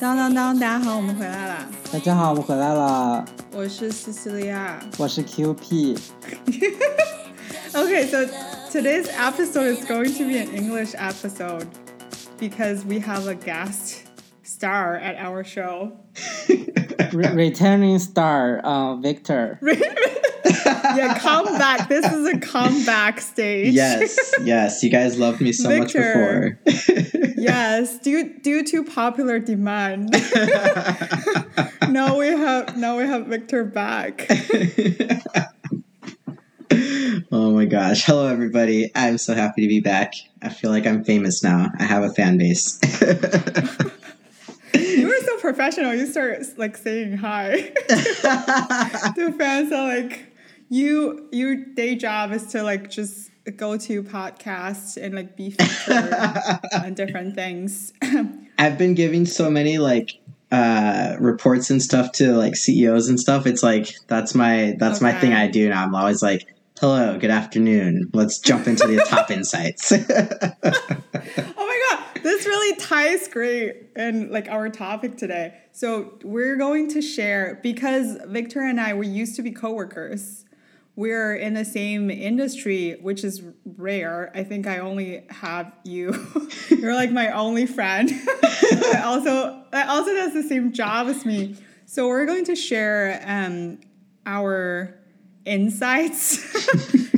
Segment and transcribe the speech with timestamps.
[0.00, 0.58] 当当当！
[0.58, 1.68] 大家好，我们回来了。
[1.92, 3.24] 大家好，我们回来了。
[3.52, 4.80] 我是西西利亚。
[4.98, 8.26] 我是 QP。okay, so
[8.68, 11.68] today's episode is going to be an English episode
[12.40, 14.08] because we have a guest
[14.42, 15.92] star at our show.
[17.12, 19.60] Re returning star, uh, Victor.
[20.67, 21.89] yeah, come back.
[21.89, 23.73] This is a comeback stage.
[23.73, 24.83] Yes, yes.
[24.83, 26.57] You guys loved me so Victor.
[26.65, 27.33] much before.
[27.37, 30.11] yes, due due to popular demand.
[31.89, 34.27] now we have now we have Victor back.
[37.31, 38.05] oh my gosh.
[38.05, 38.91] Hello everybody.
[38.95, 40.13] I'm so happy to be back.
[40.41, 41.71] I feel like I'm famous now.
[41.79, 42.79] I have a fan base.
[44.73, 45.93] you were so professional.
[45.93, 47.71] You start like saying hi.
[47.87, 50.26] the fans are like
[50.69, 56.13] you your day job is to like just go to podcasts and like be featured
[56.83, 57.93] on different things.
[58.57, 60.11] I've been giving so many like
[60.51, 63.45] uh reports and stuff to like CEOs and stuff.
[63.45, 65.13] It's like that's my that's okay.
[65.13, 65.83] my thing I do now.
[65.83, 66.47] I'm always like,
[66.79, 68.09] hello, good afternoon.
[68.13, 69.91] Let's jump into the top insights.
[69.93, 69.97] oh
[71.57, 75.53] my god, this really ties great in like our topic today.
[75.71, 80.43] So we're going to share because Victor and I we used to be coworkers
[80.97, 84.31] we're in the same industry, which is rare.
[84.33, 86.27] I think I only have you.
[86.69, 88.09] You're like my only friend.
[88.43, 91.55] I also I also does the same job as me.
[91.85, 93.79] So we're going to share um,
[94.25, 94.97] our
[95.45, 96.67] insights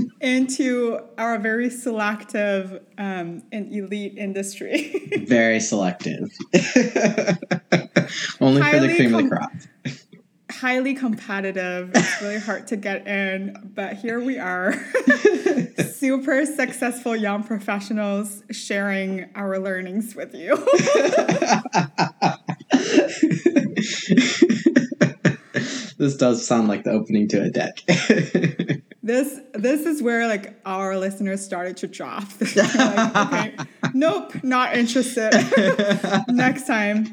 [0.22, 5.24] into our very selective um, and elite industry.
[5.26, 6.30] very selective.
[8.42, 9.52] Only Highly for the cream com- of the crop
[10.50, 11.92] highly competitive.
[11.94, 14.74] It's really hard to get in, but here we are.
[15.92, 20.56] Super successful young professionals sharing our learnings with you.
[25.98, 27.82] this does sound like the opening to a deck.
[29.04, 32.24] this this is where like our listeners started to drop.
[32.56, 33.56] like, okay,
[33.94, 35.32] nope, not interested.
[36.28, 37.08] Next time.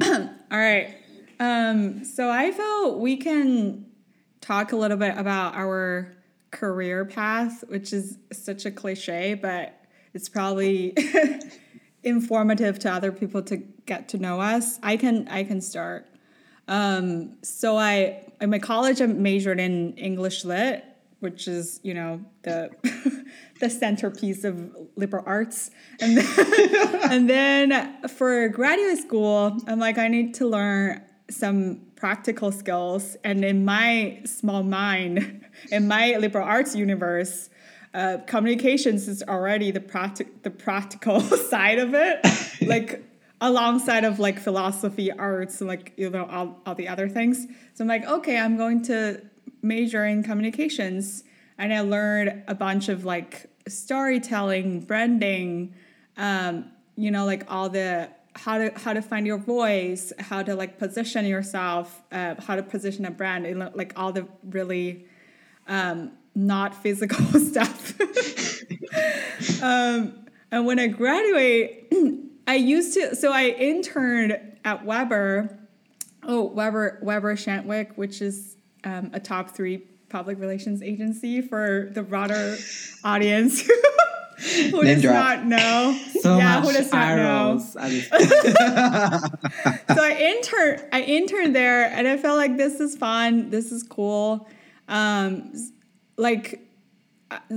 [0.02, 0.99] All right.
[1.40, 3.86] Um, so I feel we can
[4.42, 6.14] talk a little bit about our
[6.50, 9.74] career path, which is such a cliche, but
[10.12, 10.94] it's probably
[12.04, 13.56] informative to other people to
[13.86, 14.78] get to know us.
[14.82, 16.06] I can I can start.
[16.68, 20.84] Um, so I in my college I majored in English lit,
[21.20, 22.70] which is you know the
[23.60, 25.70] the centerpiece of liberal arts,
[26.00, 32.52] and then, and then for graduate school I'm like I need to learn some practical
[32.52, 33.16] skills.
[33.24, 37.50] And in my small mind, in my liberal arts universe,
[37.92, 41.20] uh, communications is already the practic- the practical
[41.50, 42.24] side of it,
[42.62, 43.04] like
[43.40, 47.46] alongside of like philosophy, arts, and like you know all, all the other things.
[47.74, 49.20] So I'm like, okay, I'm going to
[49.62, 51.24] major in communications,
[51.58, 55.74] and I learned a bunch of like storytelling, branding,
[56.16, 58.10] um, you know, like all the
[58.40, 62.62] how to how to find your voice, how to like position yourself, uh, how to
[62.62, 65.04] position a brand, and, like all the really
[65.68, 68.00] um, not physical stuff.
[69.62, 71.92] um, and when I graduate,
[72.46, 75.58] I used to so I interned at Weber.
[76.22, 82.02] Oh, Weber Weber Shandwick, which is um, a top three public relations agency for the
[82.02, 82.56] broader
[83.04, 83.68] audience.
[84.70, 85.14] who Name does drop.
[85.14, 86.00] not know?
[86.20, 87.58] So yeah, who does not know?
[87.72, 87.80] so
[90.02, 90.84] I interned.
[90.92, 93.48] I interned there, and I felt like this is fun.
[93.48, 94.46] This is cool.
[94.88, 95.50] Um,
[96.18, 96.60] like,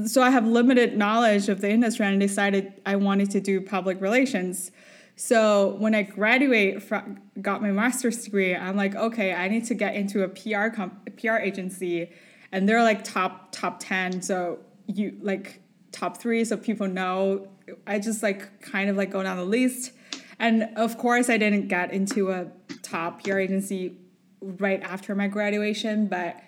[0.06, 3.60] so I have limited knowledge of the industry, and I decided I wanted to do
[3.60, 4.72] public relations.
[5.18, 9.74] So when I graduate from got my master's degree, I'm like, okay, I need to
[9.74, 12.12] get into a PR comp- PR agency,
[12.54, 14.22] and they're like top top ten.
[14.22, 15.60] So you like
[15.94, 17.48] top three so people know.
[17.88, 19.94] I just like kind of like go down the list.
[20.40, 22.48] And of course, I didn't get into a
[22.82, 23.98] top PR agency
[24.42, 26.42] right after my graduation, but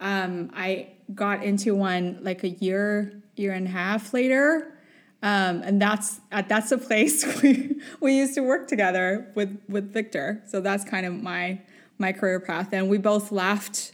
[0.00, 4.74] um, I got into one like a year, year and a half later.
[5.22, 9.92] Um, and that's uh, that's a place we we used to work together with with
[9.92, 10.42] Victor.
[10.46, 11.60] So that's kind of my
[11.98, 12.72] my career path.
[12.72, 13.92] And we both left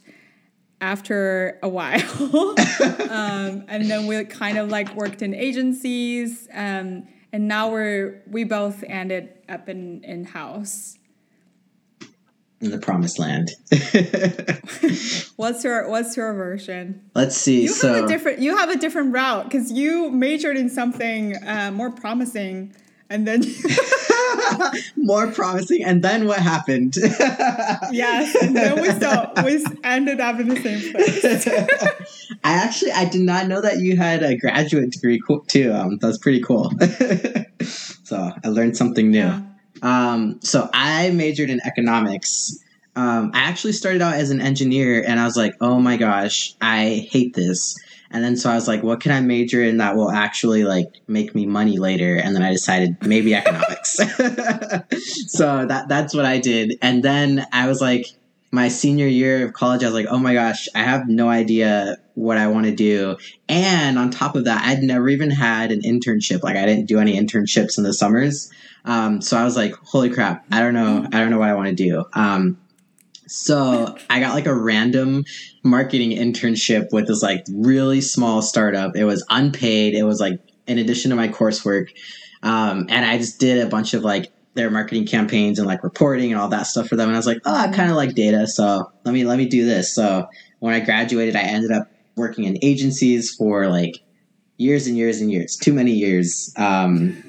[0.81, 2.00] after a while.
[3.11, 6.49] um, and then we kind of like worked in agencies.
[6.52, 10.99] Um, and now we're we both ended up in in house.
[12.61, 13.50] in the promised land.
[15.37, 17.11] what's your What's your version?
[17.14, 17.62] Let's see.
[17.62, 18.38] You so have a different.
[18.38, 22.75] You have a different route because you majored in something uh, more promising,
[23.11, 23.43] and then
[24.96, 25.84] more promising.
[25.84, 26.94] And then what happened?
[27.93, 31.46] yes, and then we still we ended up in the same place.
[32.44, 35.72] I actually I did not know that you had a graduate degree too.
[35.72, 36.72] Um, that's pretty cool.
[38.04, 39.19] so I learned something new.
[39.19, 39.43] Yeah.
[39.82, 42.58] Um, so I majored in economics.
[42.94, 46.54] Um, I actually started out as an engineer, and I was like, "Oh my gosh,
[46.60, 47.76] I hate this."
[48.11, 50.88] And then so I was like, "What can I major in that will actually like
[51.06, 53.93] make me money later?" And then I decided maybe economics.
[55.29, 56.79] so that that's what I did.
[56.82, 58.06] And then I was like,
[58.53, 61.97] my senior year of college, I was like, "Oh my gosh, I have no idea
[62.14, 63.17] what I want to do."
[63.49, 66.43] And on top of that, I'd never even had an internship.
[66.43, 68.50] Like I didn't do any internships in the summers.
[68.87, 71.55] Um, so I was like, holy crap, I don't know, I don't know what I
[71.55, 72.05] want to do.
[72.12, 72.56] Um,
[73.26, 75.25] so I got like a random
[75.62, 78.96] marketing internship with this like really small startup.
[78.96, 79.94] It was unpaid.
[79.94, 81.90] It was like in addition to my coursework.
[82.43, 86.32] Um, and I just did a bunch of like their marketing campaigns and like reporting
[86.32, 87.08] and all that stuff for them.
[87.08, 88.46] And I was like, oh, I kind of like data.
[88.46, 89.94] So let me, let me do this.
[89.94, 90.29] So
[90.61, 93.96] when I graduated, I ended up working in agencies for like
[94.56, 96.52] years and years and years, too many years.
[96.56, 97.22] Um,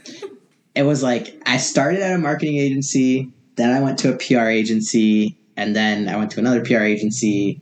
[0.75, 4.47] it was like I started at a marketing agency, then I went to a PR
[4.47, 7.59] agency, and then I went to another PR agency,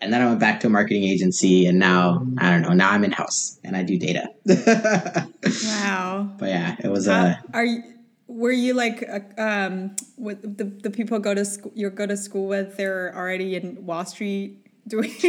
[0.00, 2.72] and then I went back to a marketing agency, and now I don't know.
[2.74, 4.28] Now I'm in house and I do data.
[5.64, 6.30] wow.
[6.38, 7.56] But yeah, it was Uh, a.
[7.56, 7.82] are you?
[8.28, 12.16] Were you like uh, um with the the people go to school you go to
[12.16, 12.76] school with?
[12.76, 14.58] They're already in Wall Street
[14.88, 15.12] doing.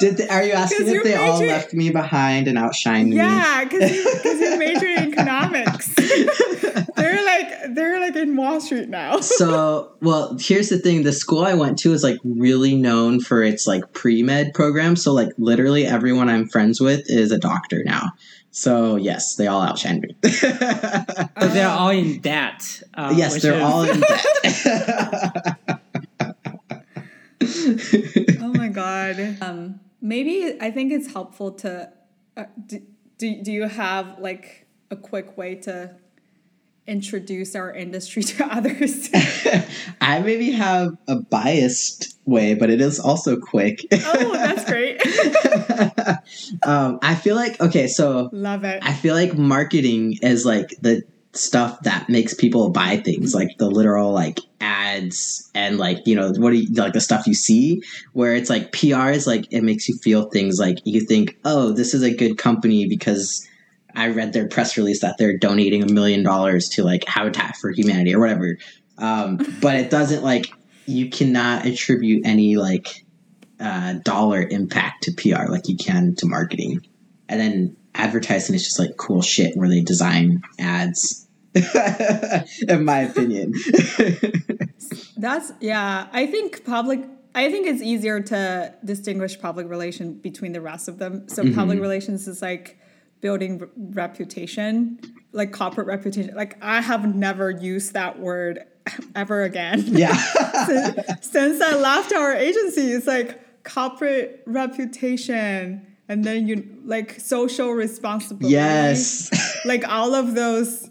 [0.00, 3.16] Did they, are you asking if you're they all left me behind and outshined me?
[3.16, 5.94] yeah, because you, cause you majored in economics.
[7.24, 9.20] They're like they're like in Wall Street now.
[9.20, 13.42] so well here's the thing the school i went to is like really known for
[13.42, 18.10] its like pre-med program so like literally everyone i'm friends with is a doctor now
[18.50, 22.82] so yes they all outshined me But they're all in debt.
[22.94, 24.26] Uh, yes they're is- all in debt
[28.40, 29.38] oh my god.
[29.40, 31.90] Um, maybe I think it's helpful to.
[32.36, 32.82] Uh, do,
[33.18, 35.94] do do you have like a quick way to
[36.90, 39.08] introduce our industry to others?
[40.00, 45.00] i maybe have a biased way but it is also quick oh, that's great.
[46.66, 48.82] um, i feel like okay so Love it.
[48.82, 51.02] I feel like marketing is like the
[51.32, 56.32] stuff that makes people buy things, like the literal like ads and like you know
[56.32, 57.82] what do you like the stuff you see.
[58.12, 61.72] Where it's like PR is like it makes you feel things like you think, oh,
[61.72, 63.46] this is a good company because
[63.94, 67.70] I read their press release that they're donating a million dollars to like Habitat for
[67.70, 68.58] Humanity or whatever.
[68.98, 70.46] Um, but it doesn't like
[70.86, 73.04] you cannot attribute any like
[73.58, 76.80] uh, dollar impact to PR like you can to marketing.
[77.28, 81.26] And then advertising is just like cool shit where they design ads.
[82.68, 83.52] in my opinion.
[85.16, 86.06] That's yeah.
[86.12, 87.04] I think public.
[87.34, 91.28] I think it's easier to distinguish public relation between the rest of them.
[91.28, 92.79] So public relations is like
[93.20, 94.98] building reputation,
[95.32, 96.34] like corporate reputation.
[96.34, 98.60] Like I have never used that word
[99.14, 99.84] ever again.
[99.86, 100.14] yeah.
[101.20, 108.52] Since I left our agency, it's like corporate reputation, and then you like social responsibility.
[108.52, 109.30] yes.
[109.64, 110.90] like all of those,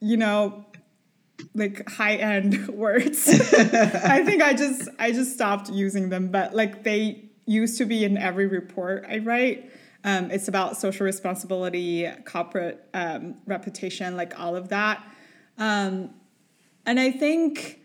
[0.00, 0.64] you know,
[1.54, 3.28] like high end words.
[3.28, 8.04] I think I just I just stopped using them, but like they used to be
[8.04, 9.70] in every report I write.
[10.02, 15.04] Um, it's about social responsibility, corporate um, reputation, like all of that.
[15.58, 16.10] Um,
[16.86, 17.80] and I think,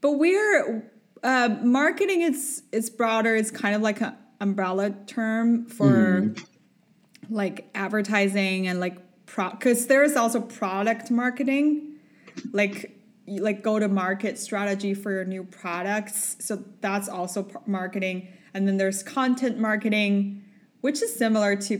[0.00, 0.90] but we're
[1.22, 2.22] uh, marketing.
[2.22, 3.36] It's it's broader.
[3.36, 6.34] It's kind of like an umbrella term for
[7.30, 11.98] like advertising and like pro because there's also product marketing
[12.52, 18.68] like like go to market strategy for your new products so that's also marketing and
[18.68, 20.43] then there's content marketing
[20.84, 21.78] which is similar to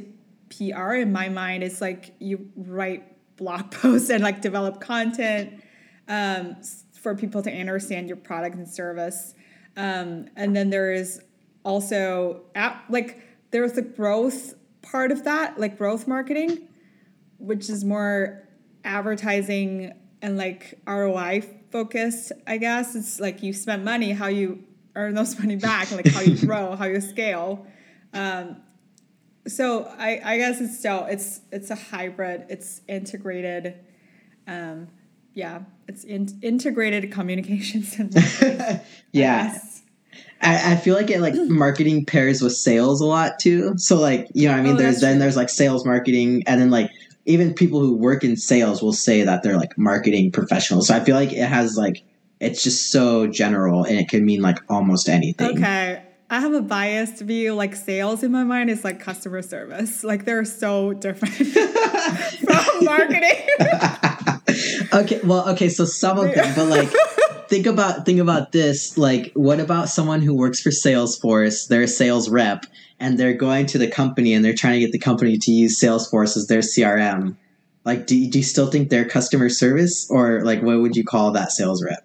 [0.49, 3.03] pr in my mind it's like you write
[3.37, 5.63] blog posts and like develop content
[6.09, 6.57] um,
[6.93, 9.35] for people to understand your product and service
[9.77, 11.21] um, and then there is
[11.65, 13.21] also app, like
[13.51, 16.69] there's the growth part of that like growth marketing
[17.39, 18.49] which is more
[18.85, 19.93] advertising
[20.23, 22.95] and like ROI focused, I guess.
[22.95, 26.77] It's like you spend money, how you earn those money back, like how you grow,
[26.77, 27.67] how you scale.
[28.15, 28.57] Um,
[29.47, 33.75] so I, I guess it's still it's it's a hybrid, it's integrated.
[34.47, 34.89] Um,
[35.35, 37.97] yeah, it's in, integrated communications
[38.43, 38.81] yeah.
[39.13, 39.83] yes.
[40.41, 43.77] I, I feel like it like marketing pairs with sales a lot too.
[43.77, 45.21] So like you know what I mean Oh, there's then true.
[45.21, 46.91] there's like sales marketing and then like
[47.27, 50.89] even people who work in sales will say that they're like marketing professionals.
[50.89, 52.03] So I feel like it has like
[52.41, 55.59] it's just so general and it can mean like almost anything.
[55.59, 56.04] Okay.
[56.31, 57.55] I have a biased view.
[57.55, 60.03] Like sales in my mind is like customer service.
[60.05, 61.35] Like they're so different
[62.45, 63.47] from marketing.
[64.93, 66.91] okay, well, okay, so some of them, but like
[67.49, 68.97] think about think about this.
[68.97, 71.69] Like, what about someone who works for Salesforce?
[71.69, 72.67] They're a sales rep,
[72.99, 75.81] and they're going to the company and they're trying to get the company to use
[75.81, 77.37] Salesforce as their CRM.
[77.85, 81.05] Like, do you, do you still think they're customer service, or like what would you
[81.05, 82.05] call that sales rep?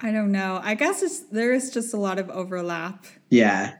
[0.00, 0.60] I don't know.
[0.62, 3.04] I guess it's, there is just a lot of overlap.
[3.30, 3.74] Yeah.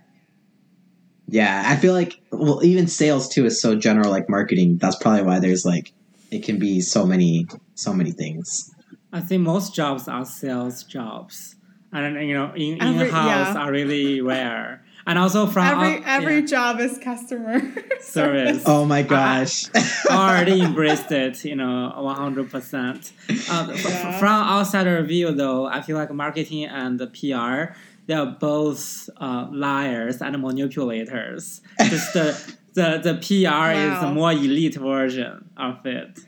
[1.27, 4.77] Yeah, I feel like well, even sales too is so general, like marketing.
[4.77, 5.93] That's probably why there's like
[6.31, 8.71] it can be so many, so many things.
[9.11, 11.57] I think most jobs are sales jobs,
[11.93, 13.63] and you know, in Every- in house yeah.
[13.63, 14.84] are really rare.
[15.07, 17.61] And also from Every out- every yeah, job is customer
[18.01, 18.63] Service.
[18.67, 19.67] Oh my gosh!
[20.11, 23.13] already embraced it, you know, one hundred percent.
[23.51, 24.19] Uh, Yeah.
[24.19, 27.75] From outsider view, though, I feel like marketing and the PR
[28.07, 31.61] they are both uh, liars and manipulators.
[31.81, 34.11] Just the the the PR is Wow.
[34.11, 36.19] a more elite version of it.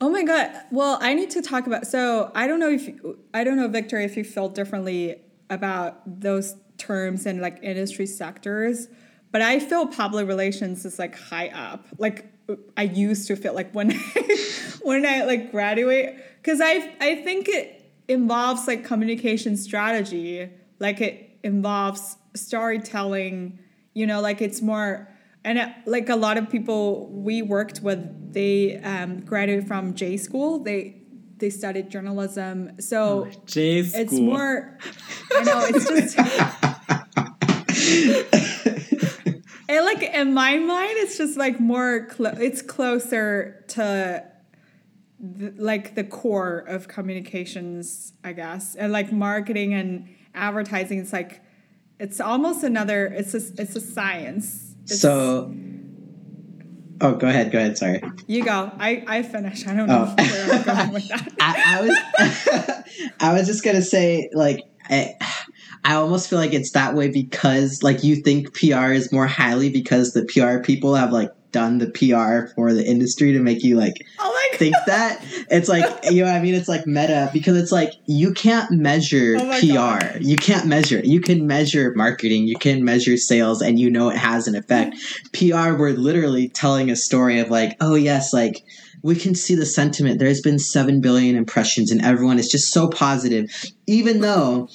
[0.00, 0.50] Oh my god.
[0.70, 3.68] Well, I need to talk about so I don't know if you, I don't know
[3.68, 5.16] Victor if you felt differently
[5.50, 8.88] about those terms and like industry sectors,
[9.30, 11.86] but I feel public relations is like high up.
[11.98, 12.32] Like
[12.76, 13.90] I used to feel like when
[14.82, 21.38] when I like graduate cuz I I think it involves like communication strategy, like it
[21.42, 23.58] involves storytelling,
[23.94, 25.08] you know, like it's more
[25.44, 30.16] and uh, like a lot of people we worked with they um, graduated from j
[30.16, 30.94] school they
[31.38, 34.00] they studied journalism so J school.
[34.00, 34.78] it's more
[35.32, 36.18] i know it's just
[39.68, 44.24] and like in my mind it's just like more clo- it's closer to
[45.20, 51.40] the, like the core of communications i guess and like marketing and advertising it's like
[51.98, 55.52] it's almost another it's a it's a science It's- so,
[57.00, 57.76] oh, go ahead, go ahead.
[57.76, 58.72] Sorry, You go.
[58.78, 59.66] I, I finish.
[59.66, 60.22] I don't know Oh.
[60.22, 61.28] where I'm going with that.
[61.40, 65.14] I, I was, I was just gonna say, like, I,
[65.88, 69.70] I almost feel like it's that way because, like, you think PR is more highly
[69.70, 73.74] because the PR people have like done the PR for the industry to make you
[73.74, 75.24] like Oh think that.
[75.50, 76.54] It's like you know what I mean?
[76.54, 80.18] It's like meta because it's like you can't measure Oh PR God.
[80.20, 80.98] you can't measure.
[80.98, 81.06] It.
[81.06, 82.46] you can measure marketing.
[82.46, 84.96] You can measure sales and you know it has an effect.
[85.32, 88.62] PR we're literally telling a story of like oh yes like
[89.02, 90.18] we can see the sentiment.
[90.18, 93.48] There's been 7 billion impressions and everyone is just so positive.
[93.86, 94.68] Even though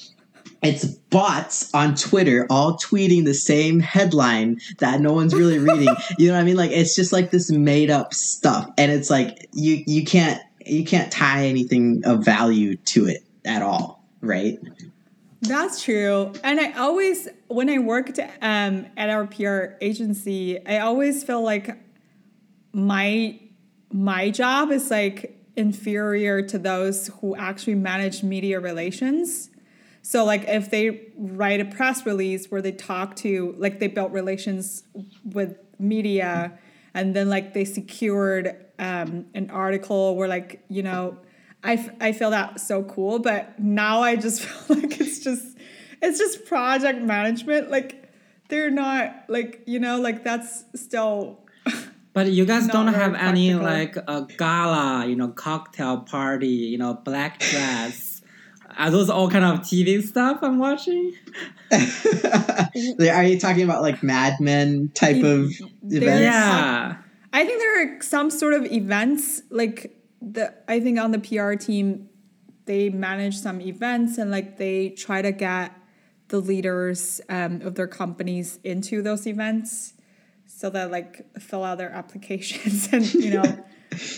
[0.63, 5.93] it's bots on Twitter all tweeting the same headline that no one's really reading.
[6.17, 6.55] you know what I mean?
[6.55, 10.85] Like it's just like this made up stuff, and it's like you you can't you
[10.85, 14.59] can't tie anything of value to it at all, right?
[15.41, 16.31] That's true.
[16.41, 21.77] And I always, when I worked um, at our PR agency, I always feel like
[22.71, 23.39] my
[23.91, 29.49] my job is like inferior to those who actually manage media relations.
[30.05, 34.11] So like if they write a press release where they talk to like they built
[34.11, 34.83] relations
[35.23, 36.59] with media
[36.93, 41.17] and then like they secured um, an article where like you know
[41.63, 45.57] I, f- I feel that so cool but now I just feel like it's just
[46.01, 48.11] it's just project management like
[48.49, 51.39] they're not like you know like that's still
[52.13, 56.93] But you guys don't have any like a gala, you know, cocktail party, you know,
[56.93, 58.12] black dress.
[58.77, 61.13] Are those all kind of TV stuff I'm watching?
[61.71, 65.51] Are you talking about like Mad Men type of
[65.83, 66.21] events?
[66.21, 66.97] Yeah.
[67.31, 71.53] I think there are some sort of events like the I think on the PR
[71.53, 72.09] team
[72.65, 75.75] they manage some events and like they try to get
[76.29, 79.93] the leaders um, of their companies into those events
[80.45, 83.65] so that like fill out their applications and you know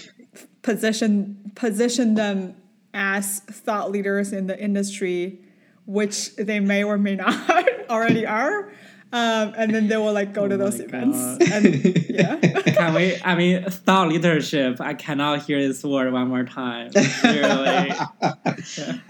[0.62, 2.56] position position them
[2.96, 5.40] as thought leaders in the industry
[5.86, 7.36] which they may or may not
[7.92, 8.72] already are
[9.14, 11.18] um, and then they will like go to Oh those my events
[11.52, 11.66] and
[12.10, 12.36] yeah
[12.76, 13.16] Can we?
[13.24, 14.82] I mean, thought leadership.
[14.82, 16.92] I cannot hear this word one more time.
[17.24, 17.94] Really.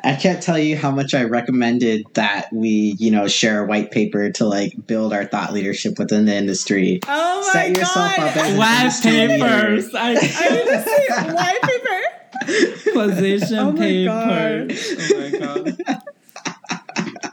[0.04, 3.90] I can't tell you how much I recommended that we, you know, share a white
[3.90, 7.00] paper to like build our thought leadership within the industry.
[7.08, 8.20] Oh my Set yourself god!
[8.20, 9.28] up as an White leader.
[9.48, 9.96] papers.
[9.96, 12.02] I, I need to see white paper.
[12.94, 15.12] Position Oh my papers.
[15.12, 15.78] Oh my god.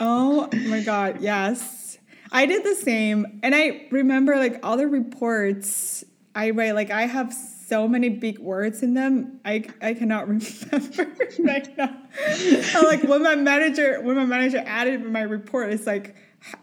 [0.04, 1.96] Oh my god, yes.
[2.32, 3.38] I did the same.
[3.44, 6.02] And I remember like all the reports
[6.34, 9.40] I write, like I have so many big words in them.
[9.44, 11.96] I I cannot remember right now.
[12.26, 16.16] And, like when my manager when my manager added my report, it's like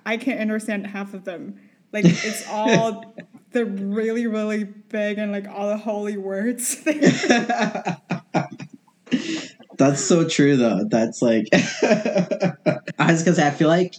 [0.05, 1.60] I can't understand half of them.
[1.93, 3.15] Like it's all
[3.51, 6.77] the really, really big and like all the holy words.
[9.77, 10.83] That's so true, though.
[10.89, 13.95] That's like, I was gonna say, I feel like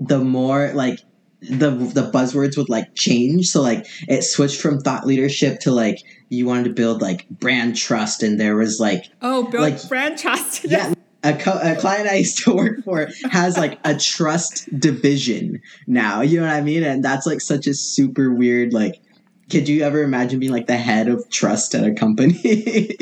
[0.00, 0.98] the more like
[1.40, 3.46] the the buzzwords would like change.
[3.48, 7.76] So like it switched from thought leadership to like you wanted to build like brand
[7.76, 10.64] trust, and there was like oh, build Like- brand trust.
[10.64, 10.94] yeah.
[11.24, 16.20] A, co- a client I used to work for has like a trust division now.
[16.20, 16.82] You know what I mean?
[16.82, 19.00] And that's like such a super weird like.
[19.48, 22.96] Could you ever imagine being like the head of trust at a company?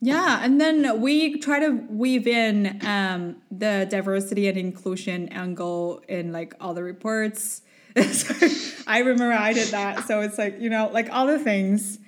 [0.00, 6.32] Yeah, and then we try to weave in um, the diversity and inclusion angle in
[6.32, 7.62] like all the reports.
[8.12, 8.34] So
[8.86, 11.98] I remember I did that, so it's like you know, like all the things,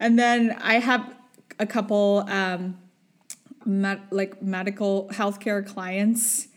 [0.00, 1.14] and then I have
[1.58, 2.78] a couple um,
[3.66, 6.48] med- like medical healthcare clients,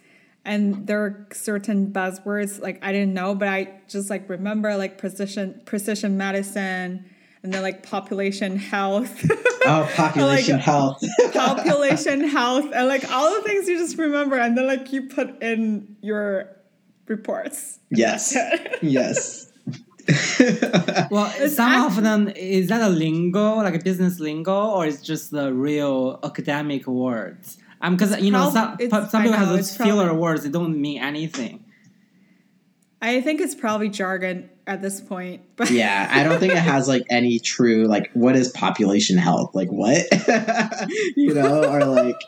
[0.46, 4.98] and there are certain buzzwords like I didn't know, but I just like remember like
[4.98, 7.03] precision precision medicine,
[7.44, 9.29] and then like population health.
[9.67, 11.03] oh, population Like- health.
[11.33, 15.41] population health and like all the things you just remember and then like you put
[15.41, 16.50] in your
[17.07, 18.36] reports yes.
[18.81, 19.51] yes.
[21.12, 24.86] Well, It's some act- of them is that a lingo, like a business lingo, or
[24.86, 27.57] it's just the real academic words?
[27.81, 30.21] Um, because you know prob- some it's- some I people have know, those filler probably-
[30.21, 30.43] words.
[30.43, 31.63] They don't mean anything.
[33.01, 36.88] i think it's probably jargon at this point but yeah, I don't think it has
[36.88, 39.55] like any true like what is population health?
[39.55, 40.05] Like what?
[41.15, 42.19] you know, or like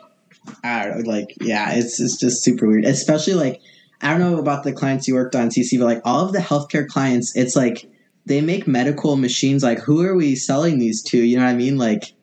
[0.64, 2.84] I don't know, like yeah, it's it's just super weird.
[2.84, 3.60] Especially like
[4.02, 6.38] I don't know about the clients you worked on CC, but like all of the
[6.38, 7.88] healthcare clients, it's like
[8.26, 9.62] they make medical machines.
[9.62, 11.18] Like who are we selling these to?
[11.18, 11.76] You know what I mean?
[11.76, 12.14] Like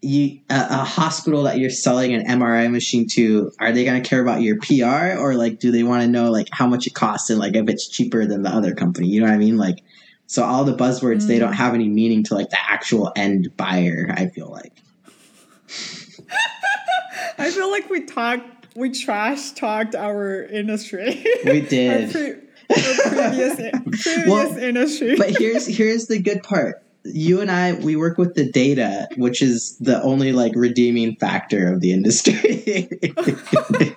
[0.00, 4.08] you a, a hospital that you're selling an MRI machine to, are they going to
[4.08, 6.94] care about your PR or like do they want to know like how much it
[6.94, 9.08] costs and like if it's cheaper than the other company?
[9.08, 9.56] You know what I mean?
[9.58, 9.82] Like
[10.26, 11.40] so all the buzzwords they Mm.
[11.40, 14.06] don't have any meaning to like the actual end buyer.
[14.16, 14.72] I feel like.
[17.38, 22.10] i feel like we talked we trash talked our industry We did.
[22.12, 23.56] pre- our previous
[24.02, 26.83] previous Well, industry but here's here's the good part.
[27.04, 31.72] You and I we work with the data, which is the only like redeeming factor
[31.72, 32.88] of the industry.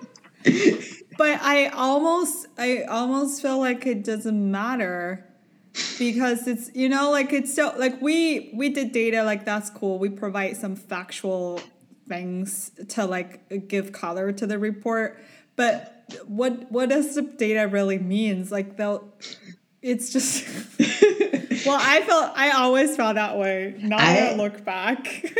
[1.17, 5.27] but i almost i almost feel like it doesn't matter
[5.99, 9.99] because it's you know like it's so like we we did data like that's cool.
[9.99, 11.61] We provide some factual
[12.07, 15.19] things to like give color to the report.
[15.55, 18.51] But what what does the data really means?
[18.51, 19.13] Like they'll
[19.87, 20.45] it's just
[21.65, 25.25] well i felt i always felt that way now that I I- look back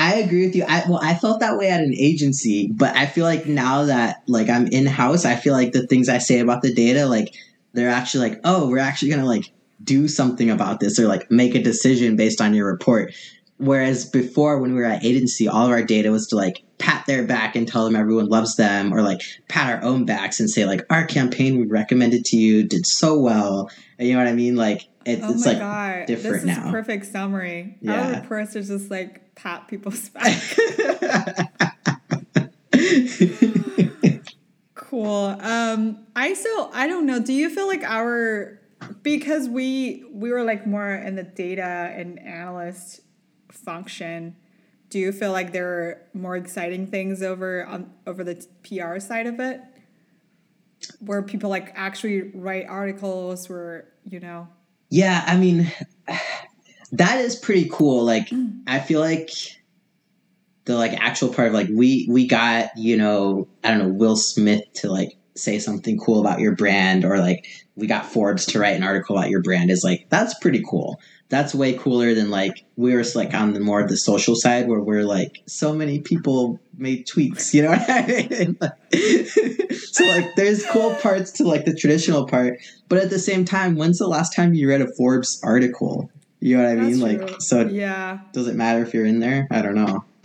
[0.00, 0.64] I agree with you.
[0.64, 4.22] I well, I felt that way at an agency, but I feel like now that
[4.28, 7.34] like I'm in house, I feel like the things I say about the data, like
[7.72, 11.56] they're actually like, oh, we're actually gonna like do something about this or like make
[11.56, 13.12] a decision based on your report.
[13.56, 17.04] Whereas before, when we were at agency, all of our data was to like pat
[17.06, 20.48] their back and tell them everyone loves them, or like pat our own backs and
[20.48, 23.70] say like our campaign we recommended to you did so well.
[23.98, 24.56] And you know what I mean?
[24.56, 26.70] Like it, oh it's my like god different this is now.
[26.70, 28.24] perfect summary Yeah.
[28.28, 30.34] our are just like pat people's back
[34.74, 35.36] Cool.
[35.40, 37.20] Um, I still I don't know.
[37.20, 38.58] Do you feel like our
[39.02, 43.00] because we we were like more in the data and analyst
[43.50, 44.34] function?
[44.90, 49.26] Do you feel like there are more exciting things over on over the PR side
[49.26, 49.60] of it,
[51.00, 54.48] where people like actually write articles, where you know?
[54.90, 55.70] Yeah, I mean,
[56.92, 58.04] that is pretty cool.
[58.04, 58.62] Like, Mm.
[58.66, 59.30] I feel like
[60.64, 64.16] the like actual part of like we we got you know I don't know Will
[64.16, 67.46] Smith to like say something cool about your brand or like
[67.76, 71.00] we got Forbes to write an article about your brand is like that's pretty cool.
[71.30, 74.66] That's way cooler than like we were like on the more of the social side
[74.66, 78.56] where we're like so many people made tweets, you know what I mean?
[79.92, 83.76] so like there's cool parts to like the traditional part, but at the same time,
[83.76, 86.10] when's the last time you read a Forbes article?
[86.40, 87.00] You know what I mean?
[87.00, 89.48] That's Like so Yeah, does it matter if you're in there?
[89.50, 90.04] I don't know.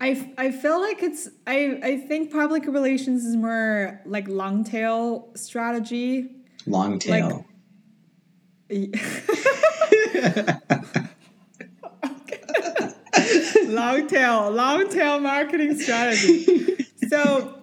[0.00, 5.30] I I feel like it's I I think public relations is more like long tail
[5.34, 6.28] strategy.
[6.66, 7.46] Long tail.
[13.66, 16.84] long tail, long tail marketing strategy.
[17.08, 17.58] So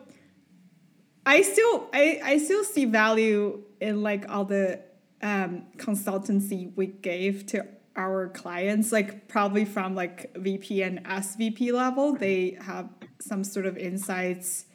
[1.26, 4.82] I still I, I still see value in like all the
[5.22, 12.14] um, consultancy we gave to our clients, like probably from like VP and SVP level,
[12.14, 14.66] they have some sort of insights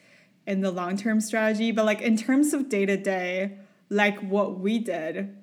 [0.46, 1.72] in the long term strategy.
[1.72, 5.37] But like in terms of day to day, like what we did,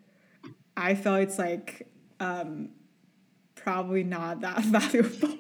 [0.76, 1.88] I felt it's like
[2.20, 2.70] um,
[3.56, 5.38] probably not that valuable.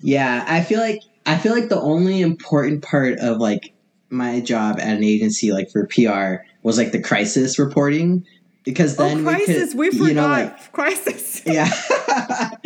[0.00, 3.72] yeah, I feel like I feel like the only important part of like
[4.10, 8.26] my job at an agency, like for PR, was like the crisis reporting
[8.64, 9.74] because then oh, crisis.
[9.74, 11.42] We, could, we forgot you know, like, crisis.
[11.46, 11.70] yeah.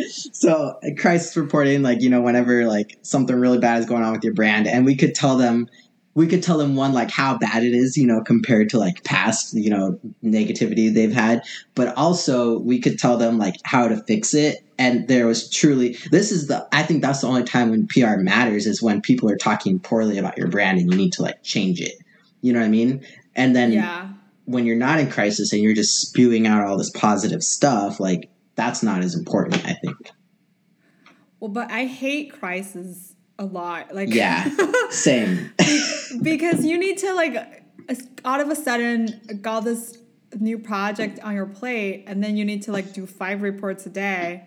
[0.07, 4.23] so crisis reporting, like you know, whenever like something really bad is going on with
[4.23, 5.67] your brand, and we could tell them,
[6.19, 9.05] we could tell them one like how bad it is, you know, compared to like
[9.05, 11.41] past you know negativity they've had,
[11.75, 14.57] but also we could tell them like how to fix it.
[14.77, 18.17] And there was truly this is the I think that's the only time when PR
[18.17, 21.41] matters is when people are talking poorly about your brand and you need to like
[21.41, 21.93] change it.
[22.41, 23.05] You know what I mean?
[23.33, 24.09] And then yeah
[24.43, 28.31] when you're not in crisis and you're just spewing out all this positive stuff, like
[28.55, 30.11] that's not as important, I think.
[31.39, 33.95] Well, but I hate crisis a lot.
[33.95, 34.47] Like Yeah.
[34.91, 35.51] Same.
[36.21, 37.63] because you need to like
[38.23, 39.97] out of a sudden got this
[40.39, 43.89] new project on your plate and then you need to like do five reports a
[43.89, 44.43] day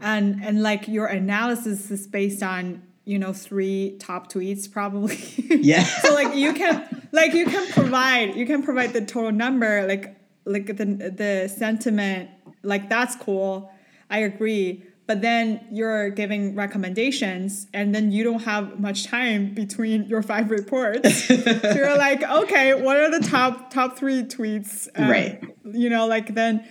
[0.00, 5.16] and and like your analysis is based on you know three top tweets probably
[5.62, 5.84] Yeah.
[5.84, 10.16] so like you can like you can provide you can provide the total number like
[10.44, 12.30] like the the sentiment
[12.64, 13.70] like that's cool
[14.10, 20.04] i agree but then you're giving recommendations and then you don't have much time between
[20.04, 21.34] your five reports so
[21.74, 25.42] you're like okay what are the top top three tweets um, Right.
[25.64, 26.64] you know like then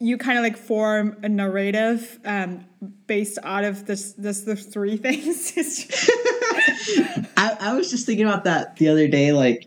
[0.00, 2.64] you kind of like form a narrative um,
[3.06, 5.52] based out of this this the three things
[7.36, 9.32] I, I was just thinking about that the other day.
[9.32, 9.66] Like,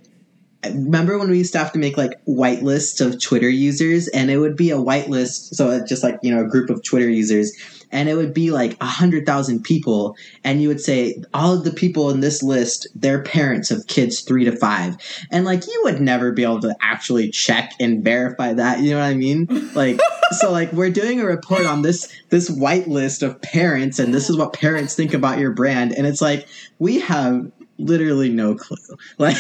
[0.64, 4.30] remember when we used to have to make like white lists of Twitter users, and
[4.30, 7.10] it would be a white list, so just like you know a group of Twitter
[7.10, 7.54] users,
[7.92, 11.64] and it would be like a hundred thousand people, and you would say all of
[11.64, 14.98] the people in this list, their parents of kids three to five,
[15.32, 18.80] and like you would never be able to actually check and verify that.
[18.80, 19.48] You know what I mean?
[19.74, 20.00] Like,
[20.40, 24.30] so like we're doing a report on this this white list of parents, and this
[24.30, 26.48] is what parents think about your brand, and it's like
[26.80, 28.78] we have literally no clue.
[29.18, 29.36] Like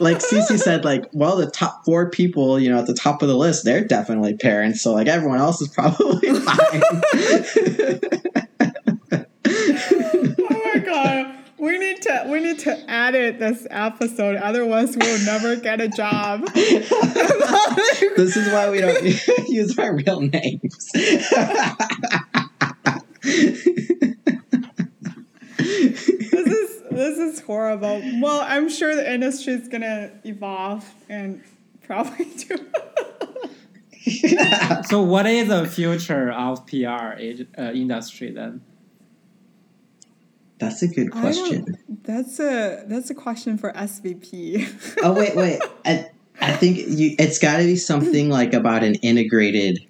[0.00, 3.28] like Cece said, like, well, the top four people, you know, at the top of
[3.28, 4.82] the list, they're definitely parents.
[4.82, 6.82] So like everyone else is probably fine.
[10.38, 15.56] oh my god we need to we need to edit this episode otherwise we'll never
[15.56, 16.44] get a job
[18.16, 19.02] this is why we don't
[19.48, 20.90] use our real names.
[26.96, 31.42] This is horrible well i'm sure the industry is gonna evolve and
[31.82, 32.58] probably do
[34.88, 38.60] So, what is the future of PR ag- uh, industry then?
[40.58, 41.76] That's a good question.
[42.02, 45.60] that's a that's a question for svp Oh wait, wait.
[45.84, 46.08] I,
[46.40, 49.80] I think you it's got to be something like about an integrated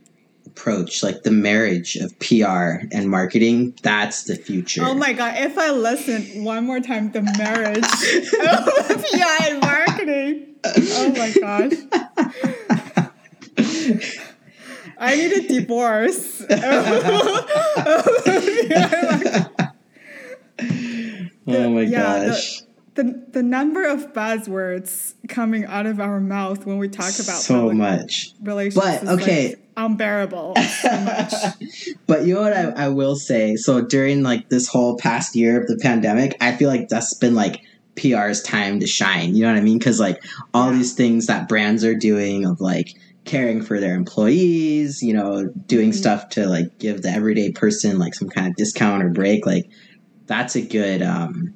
[0.57, 3.75] approach, like the marriage of PR and marketing.
[3.83, 4.83] That's the future.
[4.85, 5.35] Oh my god!
[5.39, 10.55] If I listen one more time, the marriage of PR and marketing.
[10.65, 11.75] Oh my gosh!
[14.99, 16.43] I need a divorce.
[21.49, 22.61] Oh, oh my Yeah, gosh.
[22.61, 22.66] the
[22.97, 27.71] the the number of buzzwords coming out of our mouth when we talk about so
[27.73, 28.31] much.
[28.43, 29.49] relations, But, okay.
[29.51, 30.55] like, unbearable.
[30.83, 31.33] So much.
[32.07, 33.57] But you know what I, I will say?
[33.57, 37.35] So during like this whole past year of the pandemic, I feel like that's been
[37.35, 37.61] like
[37.97, 39.35] PR's time to shine.
[39.35, 39.79] You know what I mean?
[39.79, 40.79] Because like all Yeah.
[40.79, 42.89] these things that brands are doing of like
[43.25, 45.95] caring for their employees, you know, doing Mhm.
[45.95, 49.65] stuff to like give the everyday person like some kind of discount or break, like
[50.27, 51.53] that's a good um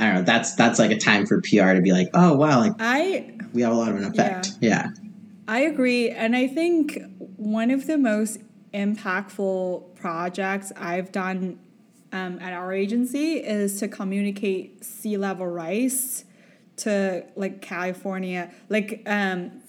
[0.00, 2.60] I don't know, that's that's like a time for PR to be like, oh wow,
[2.60, 4.52] like I we have a lot of an effect.
[4.60, 4.90] Yeah.
[5.46, 6.10] I agree.
[6.10, 7.02] And I think
[7.36, 8.38] one of the most
[8.72, 11.58] impactful projects I've done
[12.12, 16.24] um, at our agency is to communicate sea level rise
[16.78, 19.60] to like California, like um,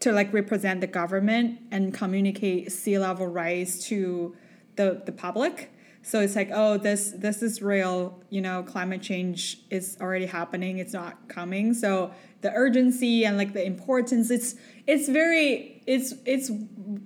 [0.00, 4.36] to like represent the government and communicate sea level rise to
[4.76, 5.72] the, the public.
[6.02, 8.22] So it's like, oh, this this is real.
[8.30, 10.78] You know, climate change is already happening.
[10.78, 11.74] It's not coming.
[11.74, 14.54] So the urgency and like the importance, it's
[14.86, 16.50] it's very it's it's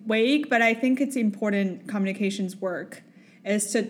[0.06, 3.02] vague, but I think it's important communications work
[3.44, 3.88] is to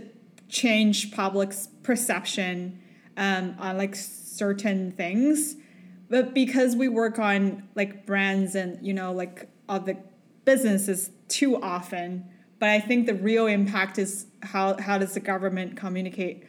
[0.49, 2.81] change public's perception
[3.17, 5.57] um, on like certain things.
[6.09, 9.99] But because we work on like brands and you know like other
[10.45, 15.77] businesses too often, but I think the real impact is how how does the government
[15.77, 16.45] communicate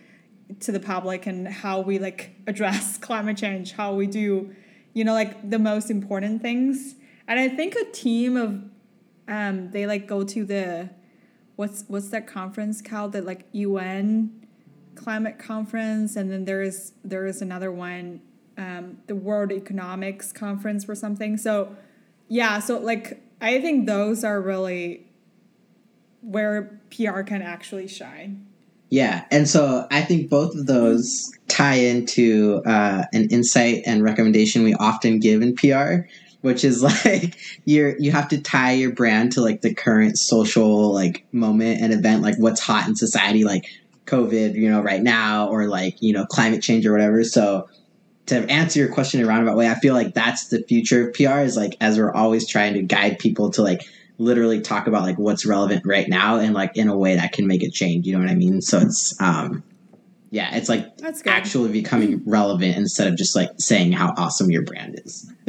[0.59, 4.53] to the public and how we like address climate change, how we do,
[4.93, 6.95] you know, like the most important things.
[7.27, 8.63] And I think a team of
[9.27, 10.89] um they like go to the
[11.55, 14.45] what's what's that conference called the like UN
[14.93, 18.21] climate conference and then there is there is another one
[18.57, 21.37] um the World Economics conference or something.
[21.37, 21.75] So
[22.27, 25.07] yeah, so like I think those are really
[26.25, 28.45] where PR can actually shine.
[28.89, 34.63] Yeah, and so I think both of those tie into uh, an insight and recommendation
[34.63, 36.07] we often give in PR,
[36.41, 37.35] which is like
[37.65, 41.93] you're you have to tie your brand to like the current social like moment and
[41.93, 43.65] event, like what's hot in society, like
[44.05, 47.23] COVID, you know, right now, or like you know climate change or whatever.
[47.23, 47.67] So
[48.27, 51.13] to answer your question in a roundabout way, I feel like that's the future of
[51.13, 53.81] PR is like as we're always trying to guide people to like
[54.17, 57.47] literally talk about like what's relevant right now and like in a way that can
[57.47, 58.05] make it change.
[58.07, 58.61] You know what I mean?
[58.61, 59.63] So it's um
[60.31, 61.31] yeah, it's like That's good.
[61.31, 65.31] actually becoming relevant instead of just like saying how awesome your brand is.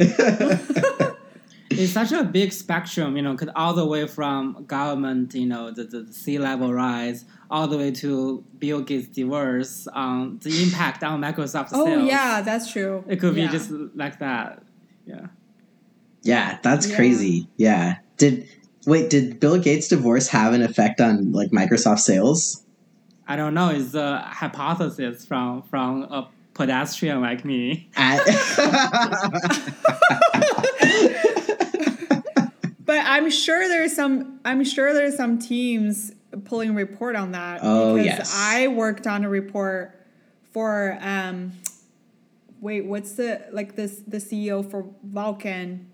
[1.69, 5.71] it's such a big spectrum, you know, because all the way from government, you know,
[5.71, 11.03] the, the sea level rise, all the way to Bill Gates divorce, um, the impact
[11.03, 12.07] on Microsoft Oh sales.
[12.07, 13.03] yeah, that's true.
[13.07, 13.47] It could Yeah.
[13.47, 14.63] be just like that.
[15.05, 15.27] Yeah.
[16.23, 16.95] yeah, that's Yeah.
[16.95, 17.47] crazy.
[17.57, 17.97] Yeah.
[18.17, 18.47] Did
[18.87, 22.63] wait, did Bill Gates divorce have an effect on like Microsoft sales?
[23.27, 23.69] I don't know.
[23.69, 27.89] It's a hypothesis from from a pedestrian like me.
[27.95, 28.25] At-
[32.87, 34.39] But I'm sure there's some.
[34.45, 36.13] I'm sure there's some teams
[36.45, 37.59] pulling a report on that.
[37.61, 38.33] Oh, because yes.
[38.33, 39.93] I worked on a report
[40.53, 40.97] for.
[41.01, 41.51] Um,
[42.61, 45.91] wait, what's the like this the CEO for Vulcan,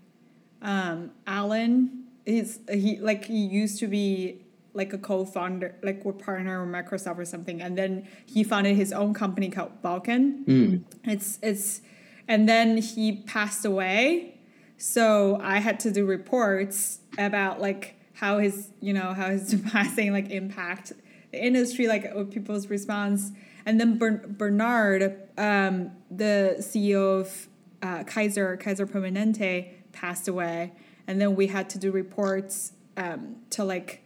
[0.62, 2.03] um, Allen.
[2.26, 7.18] He's he like he used to be like a co-founder, like we're partner with Microsoft
[7.18, 10.46] or something, and then he founded his own company called Vulcan.
[10.46, 10.84] Mm.
[11.04, 11.82] It's it's
[12.28, 14.40] and then he passed away.
[14.78, 20.12] So I had to do reports about like how his you know how his passing
[20.12, 20.94] like impact
[21.32, 23.32] the industry like uh, people's response.
[23.66, 27.48] And then Ber- Bernard, um, the CEO of
[27.82, 30.74] uh, Kaiser Kaiser Permanente, passed away,
[31.08, 34.04] and then we had to do reports um, to like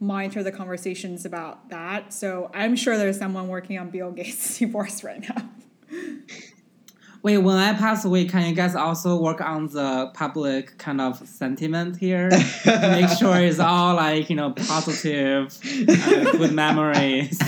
[0.00, 2.12] monitor the conversations about that.
[2.12, 5.48] So I'm sure there's someone working on Bill Gates' divorce right now.
[7.22, 11.18] Wait, when I pass away, can you guys also work on the public kind of
[11.28, 12.30] sentiment here?
[12.66, 15.56] Make sure it's all like, you know, positive,
[15.88, 17.38] uh, good memories.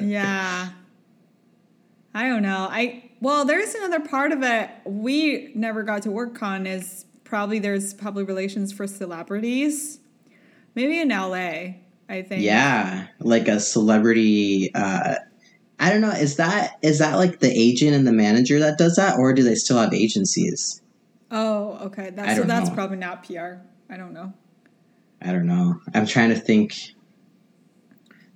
[0.00, 0.68] yeah.
[2.14, 2.68] I don't know.
[2.70, 7.58] I well, there's another part of it we never got to work on is probably
[7.58, 10.00] there's public relations for celebrities.
[10.74, 11.74] Maybe in LA,
[12.08, 12.42] I think.
[12.42, 14.70] yeah, like a celebrity.
[14.74, 15.16] Uh,
[15.80, 16.10] I don't know.
[16.10, 19.42] Is that is that like the agent and the manager that does that, or do
[19.42, 20.80] they still have agencies?
[21.30, 22.10] Oh, okay.
[22.10, 22.74] That's so don't that's know.
[22.74, 23.56] probably not PR.
[23.90, 24.32] I don't know.
[25.20, 25.80] I don't know.
[25.94, 26.74] I'm trying to think.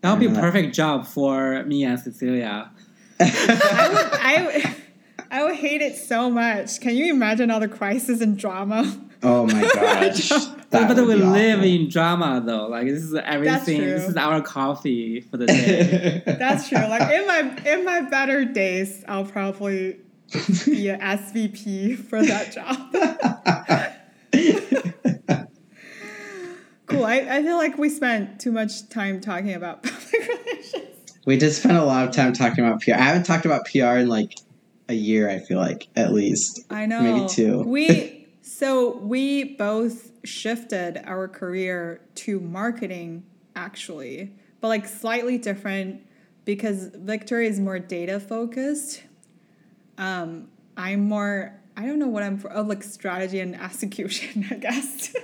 [0.00, 2.72] That would be I a don't perfect job for me and Cecilia.
[3.20, 4.76] I would I would
[5.30, 6.80] I would hate it so much.
[6.80, 9.00] Can you imagine all the crisis and drama?
[9.22, 10.28] Oh my gosh.
[10.28, 11.70] That but we live awful.
[11.70, 12.66] in drama though.
[12.66, 13.80] Like this is everything.
[13.80, 16.22] This is our coffee for the day.
[16.26, 16.78] That's true.
[16.78, 19.98] Like in my in my better days, I'll probably
[20.64, 22.92] be an SVP for that job.
[26.86, 27.04] cool.
[27.04, 30.91] I, I feel like we spent too much time talking about public relations.
[31.24, 32.94] We did spend a lot of time talking about PR.
[32.94, 34.34] I haven't talked about PR in like
[34.88, 35.28] a year.
[35.28, 36.64] I feel like at least.
[36.70, 37.00] I know.
[37.00, 37.62] Maybe two.
[37.62, 46.02] We so we both shifted our career to marketing actually, but like slightly different
[46.44, 49.02] because Victor is more data focused.
[49.98, 52.54] Um, I'm more I don't know what I'm for.
[52.54, 55.14] Oh, like strategy and execution, I guess.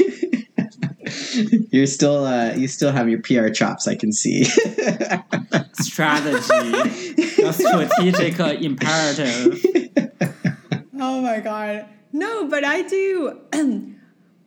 [1.70, 3.86] You're still uh, you still have your PR chops.
[3.88, 4.44] I can see.
[5.74, 9.64] Strategy, a strategic uh, imperative.
[10.98, 11.86] Oh my god.
[12.12, 13.40] No, but I do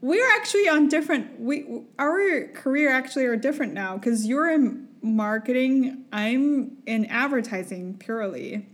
[0.02, 1.66] we're actually on different we
[1.98, 8.68] our career actually are different now cuz you're in marketing, I'm in advertising purely.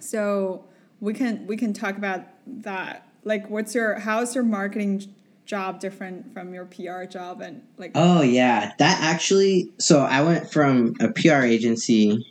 [0.00, 0.64] So
[1.00, 5.08] we can we can talk about that Like, what's your how's your marketing j-
[5.48, 7.92] job different from your PR job and like?
[7.96, 9.70] Oh yeah, that actually.
[9.80, 12.24] So I went from a PR agency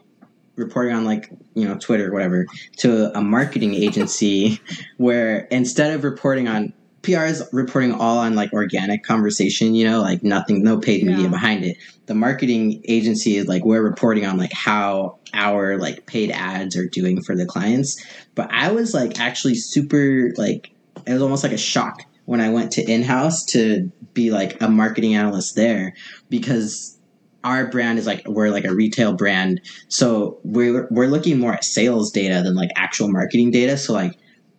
[0.55, 2.45] reporting on like you know Twitter or whatever
[2.77, 4.61] to a marketing agency
[4.97, 10.01] where instead of reporting on PR is reporting all on like organic conversation, you know,
[10.01, 11.29] like nothing, no paid media Yeah.
[11.29, 11.77] behind it.
[12.05, 16.87] The marketing agency is like we're reporting on like how our like paid ads are
[16.87, 18.03] doing for the clients.
[18.35, 20.71] But I was like actually super like
[21.05, 24.61] it was almost like a shock when I went to in house to be like
[24.61, 25.93] a marketing analyst there
[26.29, 26.99] because
[27.43, 29.61] our brand is like we're like a retail brand.
[29.87, 33.77] So we're we're looking more at sales data than like actual marketing data.
[33.77, 34.13] So like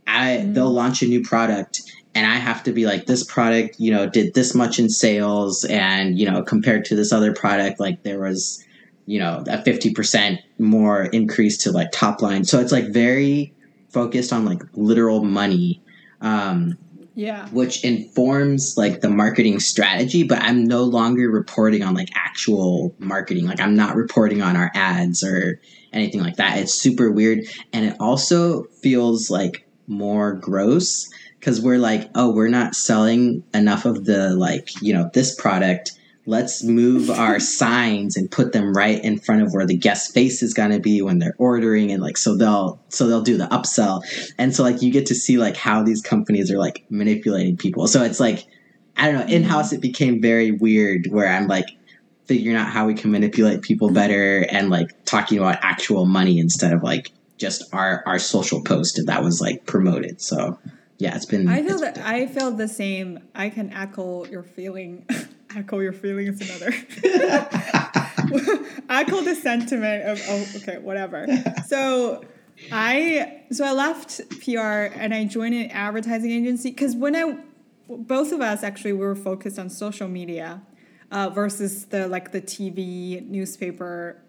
[0.07, 0.55] i Mm.
[0.55, 1.83] they'll launch a new product
[2.15, 5.65] and i have to be like this product you know did this much in sales
[5.65, 8.65] and you know compared to this other product like there was
[9.05, 12.45] you know a 50% more increase to like top line.
[12.45, 13.55] So it's like very
[13.91, 15.83] focused on like literal money.
[16.21, 16.77] Um
[17.19, 17.49] Yeah.
[17.49, 23.47] which informs like the marketing strategy but i'm no longer reporting on like actual marketing.
[23.47, 25.61] Like i'm not reporting on our ads or
[25.93, 26.59] anything like that.
[26.59, 27.41] It's super weird.
[27.73, 31.09] And it also feels like more gross
[31.41, 35.93] because we're like oh we're not selling enough of the like you know this product
[36.29, 40.43] let's move our signs and put them right in front of where the guest face
[40.43, 43.47] is going to be when they're ordering and like so they'll so they'll do the
[43.47, 44.03] upsell
[44.37, 47.89] and so like you get to see like how these companies are like manipulating people
[47.89, 48.47] so it's like
[48.97, 51.67] i don't know in house it became very weird where i'm like
[52.27, 56.75] figuring out how we can manipulate people better and like talking about actual money instead
[56.75, 60.59] of like just our our social post that was like promoted so
[60.99, 63.21] yeah it's been I feel that I feel the same.
[63.33, 65.07] I can echo your feeling.
[65.57, 66.75] echo your feelings another.
[68.89, 71.27] I call the sentiment of oh okay whatever.
[71.67, 72.25] So
[72.73, 77.39] I so I left PR and I joined an advertising agency because when I
[77.89, 80.63] both of us actually we were focused on social media
[81.11, 84.21] uh, versus the like the TV newspaper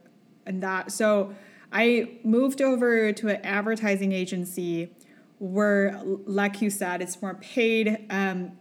[0.45, 0.91] and that.
[0.91, 1.33] So
[1.71, 4.91] I moved over to an advertising agency
[5.37, 8.53] where, like you said, it's more paid, um,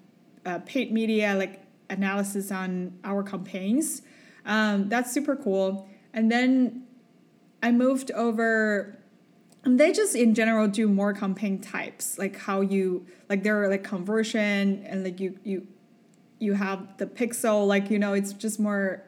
[0.47, 4.03] uh, paid media, like analysis on our campaigns.
[4.45, 5.89] Um, that's super cool.
[6.13, 6.87] And then
[7.63, 8.99] I moved over.
[9.65, 13.69] And they just in general do more campaign types, like how you like there are
[13.69, 15.67] like conversion and like you you
[16.39, 19.03] you have the pixel, like you know, it's just more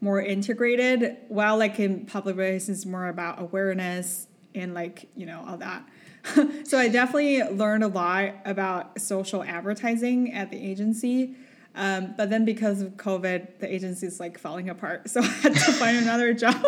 [0.00, 1.16] more integrated.
[1.28, 5.86] While like in public relations, it's more about awareness and like you know all that.
[6.64, 11.34] so I definitely learned a lot about social advertising at the agency.
[11.74, 15.08] Um, but then because of COVID, the agency is like falling apart.
[15.08, 16.54] So I had to find another job.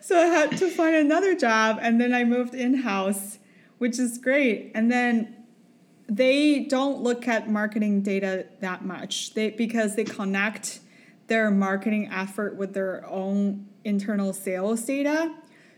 [0.00, 3.38] so I had to find another job, and then I moved in house,
[3.78, 4.72] which is great.
[4.74, 5.36] And then
[6.10, 10.80] they don't look at marketing data that much they because they connect
[11.28, 15.32] their marketing effort with their own internal sales data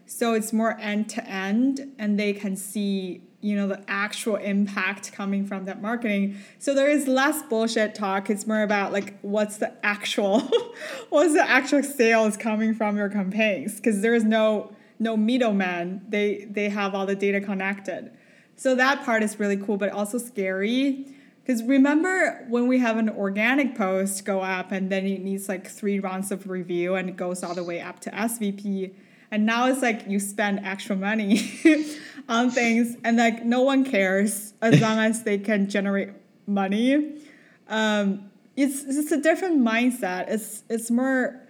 [0.06, 5.12] so it's more end to end and they can see you know the actual impact
[5.12, 6.38] coming from that marketing.
[6.58, 8.30] So there is less bullshit talk.
[8.30, 10.40] It's more about like what's the actual
[11.10, 13.76] what's the actual sales coming from your campaigns?
[13.76, 16.02] Because there is no no middleman.
[16.08, 18.12] They they have all the data connected.
[18.56, 21.06] So that part is really cool, but also scary.
[21.44, 25.66] Because remember when we have an organic post go up and then it needs like
[25.66, 28.94] three rounds of review and it goes all the way up to SVP.
[29.32, 31.38] And now it's like you spend extra money
[32.28, 36.10] on things and like no one cares as long as they can generate
[36.46, 37.20] money.
[37.68, 40.28] Um, it's it's a different mindset.
[40.28, 41.40] It's it's more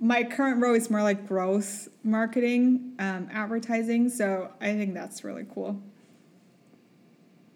[0.00, 4.08] my current role is more like growth marketing, um, advertising.
[4.08, 5.80] So I think that's really cool.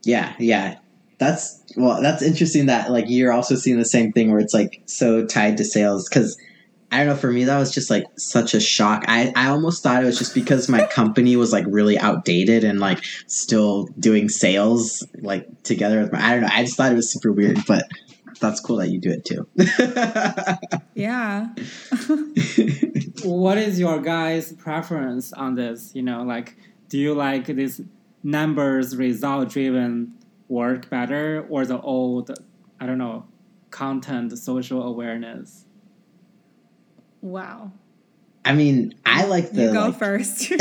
[0.03, 0.79] Yeah, yeah.
[1.19, 4.83] That's well, that's interesting that like you're also seeing the same thing where it's like
[4.87, 6.39] so tied to sales because
[6.91, 9.05] I don't know for me that was just like such a shock.
[9.09, 12.81] I I almost thought it was just because my company was like really outdated and
[12.81, 16.51] like still doing sales like together with my I don't know.
[16.51, 17.85] I just thought it was super weird, but
[18.41, 19.47] that's cool that you do it too.
[20.99, 21.51] Yeah.
[23.23, 25.95] what is your guys' preference on this?
[25.95, 26.57] You know, like,
[26.89, 27.81] do you like this
[28.25, 30.15] numbers result driven
[30.49, 32.33] work better or the old,
[32.81, 33.27] I don't know,
[33.71, 35.67] content social awareness?
[37.23, 37.73] Wow.
[38.45, 40.53] I mean, I like the You go like, first.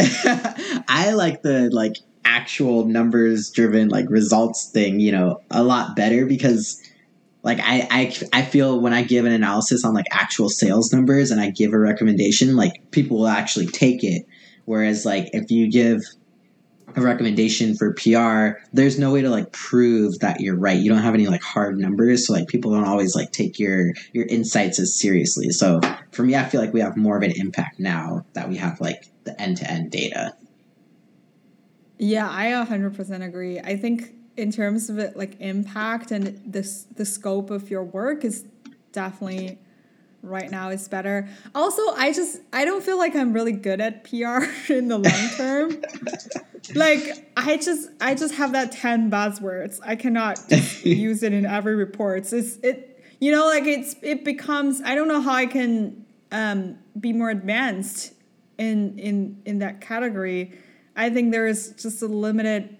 [0.87, 1.95] I like the like
[2.25, 6.81] actual numbers driven like results thing, you know, a lot better because
[7.43, 11.31] like I, I I feel when I give an analysis on like actual sales numbers
[11.31, 14.25] and I give a recommendation, like people will actually take it.
[14.65, 16.01] Whereas like if you give
[16.95, 20.77] a recommendation for PR, there's no way to like prove that you're right.
[20.77, 23.93] You don't have any like hard numbers, so like people don't always like take your
[24.13, 25.49] your insights as seriously.
[25.49, 25.81] So
[26.11, 28.79] for me, I feel like we have more of an impact now that we have
[28.79, 30.35] like the end to end data.
[31.99, 33.59] Yeah, I 100% agree.
[33.59, 38.23] I think in terms of it, like impact and this the scope of your work
[38.23, 38.45] is
[38.91, 39.59] definitely
[40.27, 41.27] right now is better.
[41.55, 45.29] Also, I just I don't feel like I'm really good at PR in the long
[45.35, 45.81] term.
[46.75, 49.79] like I just I just have that 10 buzzwords.
[49.83, 50.39] I cannot
[50.83, 52.31] use it in every report.
[52.31, 56.77] It's it you know like it's it becomes I don't know how I can um,
[56.99, 58.13] be more advanced
[58.57, 60.57] in in in that category.
[60.95, 62.76] I think there is just a limited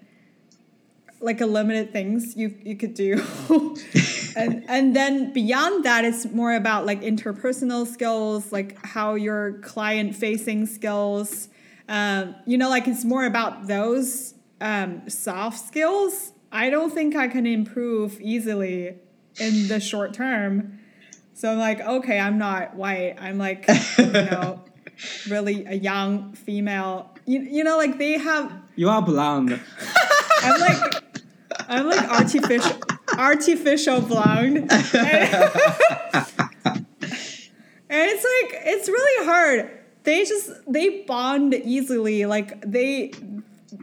[1.20, 3.24] like a limited things you you could do.
[4.36, 10.14] And and then beyond that it's more about like interpersonal skills like how your client
[10.14, 11.48] facing skills.
[11.88, 16.32] Um, you know like it's more about those um, soft skills.
[16.52, 18.94] I don't think i can improve easily
[19.40, 20.78] in the short term.
[21.34, 23.16] So i'm like okay i'm not white.
[23.18, 23.66] I'm like
[23.98, 24.62] you know
[25.28, 27.10] really a young female.
[27.26, 29.58] You, you know like they have You are blonde.
[30.42, 31.07] i'm like
[31.68, 32.78] I'm like artificial,
[33.16, 35.26] artificial blonde, and, and
[37.90, 39.70] it's like it's really hard.
[40.04, 42.24] They just they bond easily.
[42.24, 43.12] Like they,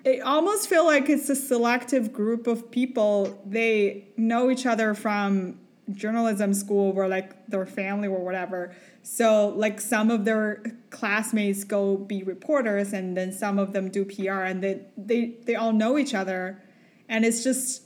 [0.03, 3.39] they almost feel like it's a selective group of people.
[3.45, 5.59] They know each other from
[5.91, 8.75] journalism school or like their family or whatever.
[9.03, 14.03] So like some of their classmates go be reporters and then some of them do
[14.03, 16.63] PR and they they, they all know each other
[17.09, 17.83] and it's just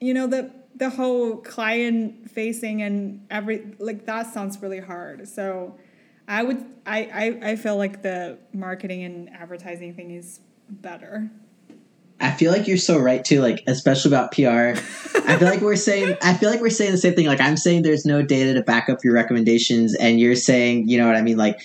[0.00, 5.74] you know the the whole client facing and every like that sounds really hard so
[6.28, 11.30] i would I, I i feel like the marketing and advertising thing is better
[12.20, 14.40] I feel like you're so right too, like especially about PR.
[15.26, 17.26] I feel like we're saying I feel like we're saying the same thing.
[17.26, 20.96] Like I'm saying there's no data to back up your recommendations and you're saying, you
[20.96, 21.60] know what I mean, like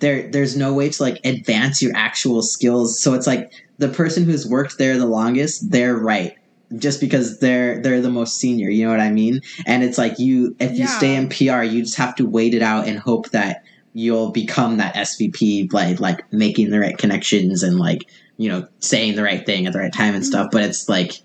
[0.00, 3.00] there there's no way to like advance your actual skills.
[3.00, 6.36] So it's like the person who's worked there the longest, they're right.
[6.76, 9.40] Just because they're they're the most senior, you know what I mean?
[9.66, 10.98] And it's like you if you Yeah.
[10.98, 14.76] stay in PR, you just have to wait it out and hope that you'll become
[14.76, 19.44] that SVP by like making the right connections and like you know saying the right
[19.44, 20.30] thing at the right time and mm-hmm.
[20.30, 20.48] stuff.
[20.52, 21.20] But it's like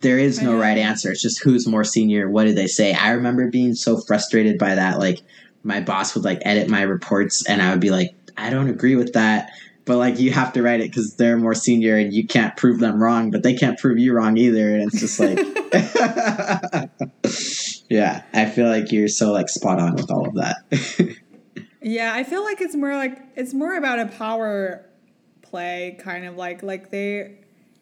[0.00, 1.10] there is no right answer.
[1.10, 2.28] It's just who's more senior.
[2.28, 2.92] What did they say?
[2.92, 4.98] I remember being so frustrated by that.
[4.98, 5.22] Like
[5.62, 8.96] my boss would like edit my reports, and I would be like, I don't agree
[8.96, 9.50] with that.
[9.84, 12.78] But like you have to write it because they're more senior, and you can't prove
[12.78, 14.74] them wrong, but they can't prove you wrong either.
[14.74, 15.38] And it's just like,
[17.88, 21.16] yeah, I feel like you're so like spot on with all of that.
[21.80, 24.84] yeah i feel like it's more like it's more about a power
[25.42, 27.38] play kind of like like they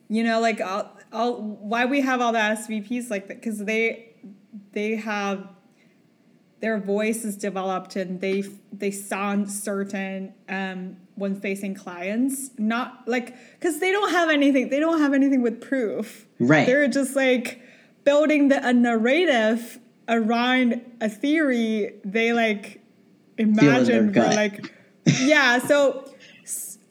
[0.08, 4.12] you know like all, all why we have all the svps like that because they
[4.72, 5.48] they have
[6.60, 12.50] their voice is developed and they they sound certain um, when facing clients.
[12.58, 16.26] Not like because they don't have anything they don't have anything with proof.
[16.38, 16.66] Right.
[16.66, 17.62] they're just like
[18.04, 19.78] building the, a narrative
[20.08, 22.80] around a theory they like
[23.38, 24.72] imagine for like
[25.18, 26.08] yeah so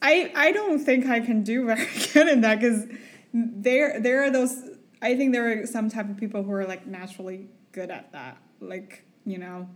[0.02, 2.86] i i don't think i can do very good in that because
[3.34, 4.62] there there are those
[5.02, 8.38] i think there are some type of people who are like naturally good at that.
[8.62, 9.68] Like you know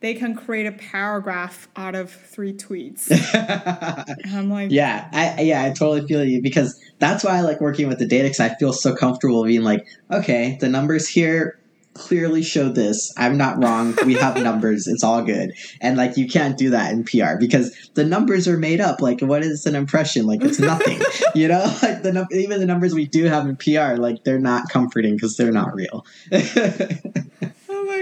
[0.00, 3.10] they can create a paragraph out of three tweets
[4.34, 7.88] i'm like Yeah, I yeah, I totally feel you because that's why I like working
[7.88, 11.58] with the data because I feel so comfortable being like, okay, the numbers here
[11.94, 13.12] clearly show this.
[13.16, 13.94] I'm not wrong.
[14.04, 14.86] We have numbers.
[14.86, 15.52] It's all good.
[15.80, 19.00] And like you can't do that in PR because the numbers are made up.
[19.00, 20.26] Like what is an impression?
[20.26, 21.00] Like it's nothing.
[21.34, 24.38] you know, like the num- even the numbers we do have in PR, like they're
[24.40, 26.04] not comforting because they're not real.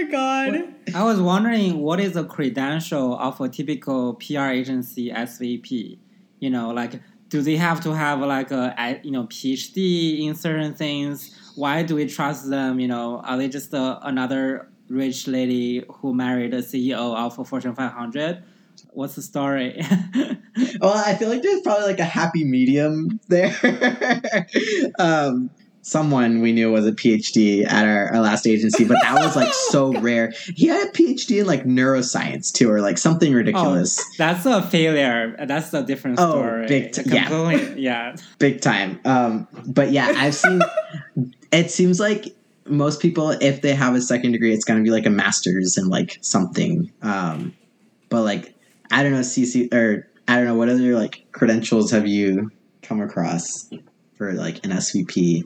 [0.03, 5.97] My god I was wondering what is the credential of a typical PR agency SVP?
[6.39, 10.35] You know, like do they have to have like a a- you know PhD in
[10.35, 11.35] certain things?
[11.55, 12.79] Why do we trust them?
[12.79, 17.45] You know, are they just uh another rich lady who married a CEO of a
[17.45, 18.43] Fortune 500?
[18.91, 19.77] What's the story?
[20.81, 23.55] well, I feel like there's probably like a happy medium there.
[24.99, 25.49] um,
[25.83, 29.53] someone we knew was a PhD at our, our last agency, but that was like
[29.69, 30.33] so rare.
[30.55, 35.35] He had a PhD in like neuroscience too, or like something ridiculous, That's a failure.
[35.45, 36.67] That's a different Oh, story.
[36.67, 37.51] big t- yeah.
[37.75, 38.15] Yeah.
[38.39, 38.99] big time.
[39.05, 40.61] Um, but yeah, I've seen.
[41.51, 42.33] it seems like
[42.65, 45.77] most people, if they have a second degree, it's going to be like a master's
[45.77, 46.91] in like something.
[47.01, 47.53] Um,
[48.09, 48.55] but like,
[48.89, 53.01] I don't know, CC or I don't know what other like credentials have you come
[53.01, 53.69] across
[54.17, 55.43] for like an SVP?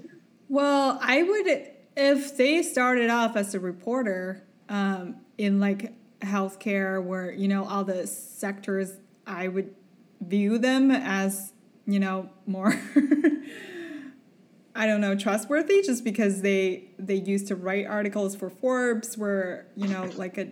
[0.49, 1.67] Well, I would
[1.97, 7.83] if they started off as a reporter um, in like healthcare, where you know all
[7.83, 8.93] the sectors,
[9.25, 9.73] I would
[10.21, 11.53] view them as
[11.85, 12.79] you know more.
[14.75, 19.65] I don't know trustworthy just because they they used to write articles for Forbes where
[19.75, 20.49] you know like a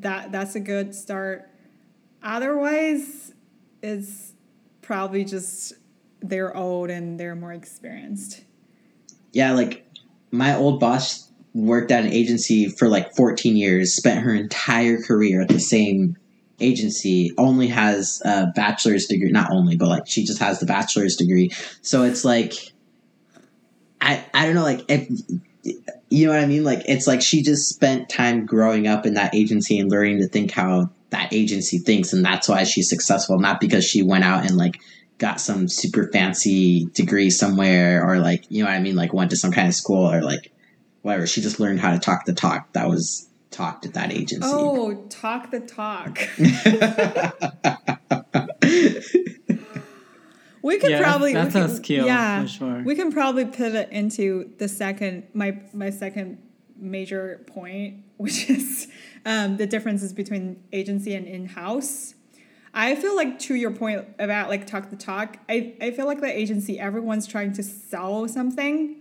[0.00, 1.50] that that's a good start.
[2.22, 3.34] Otherwise,
[3.82, 4.32] it's
[4.80, 5.74] probably just
[6.20, 8.45] they're old and they're more experienced.
[9.36, 9.86] Yeah, like
[10.30, 15.42] my old boss worked at an agency for like 14 years, spent her entire career
[15.42, 16.16] at the same
[16.58, 21.16] agency, only has a bachelor's degree, not only, but like she just has the bachelor's
[21.16, 21.50] degree.
[21.82, 22.54] So it's like
[24.00, 25.06] I I don't know like if
[26.08, 29.12] you know what I mean like it's like she just spent time growing up in
[29.14, 33.38] that agency and learning to think how that agency thinks and that's why she's successful
[33.38, 34.80] not because she went out and like
[35.18, 39.30] got some super fancy degree somewhere or like you know what I mean like went
[39.30, 40.52] to some kind of school or like
[41.02, 44.50] whatever she just learned how to talk the talk that was talked at that agency
[44.52, 46.18] Oh, talk the talk.
[50.66, 52.82] We could Yeah, probably that's we a skill, Yeah, for sure.
[52.82, 56.42] We can probably pivot into the second my my second
[56.76, 58.88] major point, which is
[59.24, 62.15] um, the differences between agency and in house.
[62.78, 66.20] I feel like to your point about like talk the talk, I, I feel like
[66.20, 68.96] the agency everyone's trying to sell something.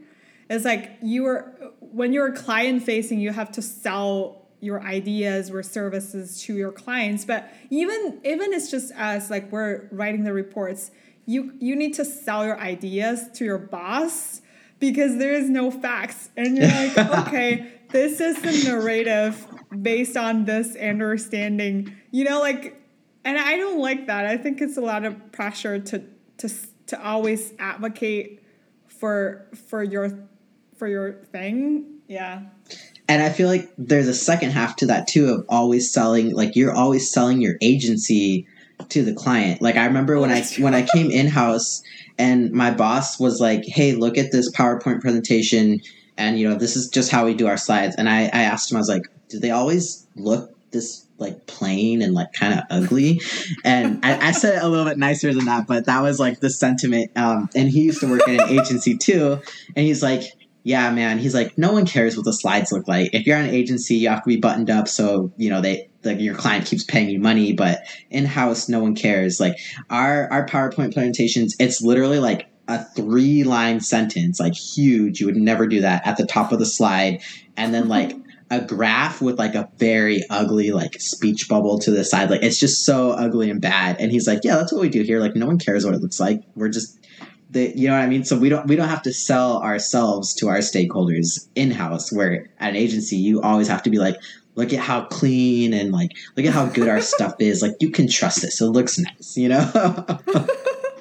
[0.49, 5.51] It's like you are when you're a client facing, you have to sell your ideas
[5.51, 7.25] or services to your clients.
[7.25, 10.91] But even even it's just as like we're writing the reports,
[11.25, 14.41] you you need to sell your ideas to your boss
[14.79, 16.29] because there is no facts.
[16.37, 16.97] And you're like,
[17.27, 19.45] okay, this is the narrative
[19.81, 21.93] based on this understanding.
[22.11, 22.81] You know, like
[23.25, 24.25] and I don't like that.
[24.25, 26.03] I think it's a lot of pressure to
[26.37, 26.49] to
[26.87, 28.41] to always advocate
[28.87, 30.17] for for your
[30.77, 31.91] for your thing.
[32.07, 32.43] Yeah.
[33.09, 36.55] and I feel like there's a second half to that too of always selling like
[36.55, 38.47] you're always selling your agency
[38.89, 39.61] to the client.
[39.61, 41.81] Like I remember when I when I came in house
[42.17, 45.81] and my boss was like, "Hey, look at this PowerPoint presentation
[46.17, 48.71] and you know, this is just how we do our slides." And I I asked
[48.71, 52.65] him I was like, "Do they always look this like plain and like kind of
[52.69, 53.21] ugly?"
[53.63, 56.39] And I, I said it a little bit nicer than that, but that was like
[56.39, 59.39] the sentiment um and he used to work at an agency too
[59.75, 60.23] and he's like
[60.65, 61.19] yeah, man.
[61.19, 63.13] He's like, no one cares what the slides look like.
[63.13, 66.19] If you're an agency, you have to be buttoned up, so you know they like
[66.19, 67.53] your client keeps paying you money.
[67.53, 69.39] But in house, no one cares.
[69.39, 69.59] Like
[69.91, 75.19] our our PowerPoint presentations, it's literally like a three line sentence, like huge.
[75.19, 77.21] You would never do that at the top of the slide,
[77.55, 78.15] and then like
[78.55, 82.29] a graph with like a very ugly like speech bubble to the side.
[82.29, 83.97] Like it's just so ugly and bad.
[83.99, 85.19] And he's like, yeah, that's what we do here.
[85.19, 86.43] Like no one cares what it looks like.
[86.55, 86.99] We're just
[87.51, 88.23] the, you know what I mean?
[88.23, 92.11] So we don't we don't have to sell ourselves to our stakeholders in house.
[92.11, 94.17] Where at an agency, you always have to be like,
[94.55, 97.61] look at how clean and like look at how good our stuff is.
[97.61, 98.61] Like you can trust this.
[98.61, 99.37] It looks nice.
[99.37, 99.71] You know?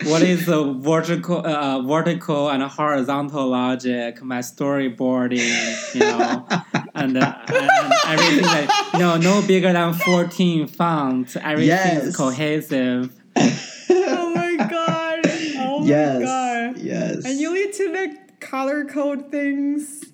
[0.05, 6.47] what is the vertical, uh, vertical and horizontal logic, my storyboarding, you know,
[6.95, 11.37] and, uh, and, and everything that you know, no bigger than fourteen font.
[11.37, 12.05] Everything Yes.
[12.05, 13.15] is cohesive.
[13.91, 15.21] Oh my god.
[15.57, 16.23] Oh my yes.
[16.23, 16.79] god.
[16.83, 17.25] Yes.
[17.25, 20.05] And you need to like color code things.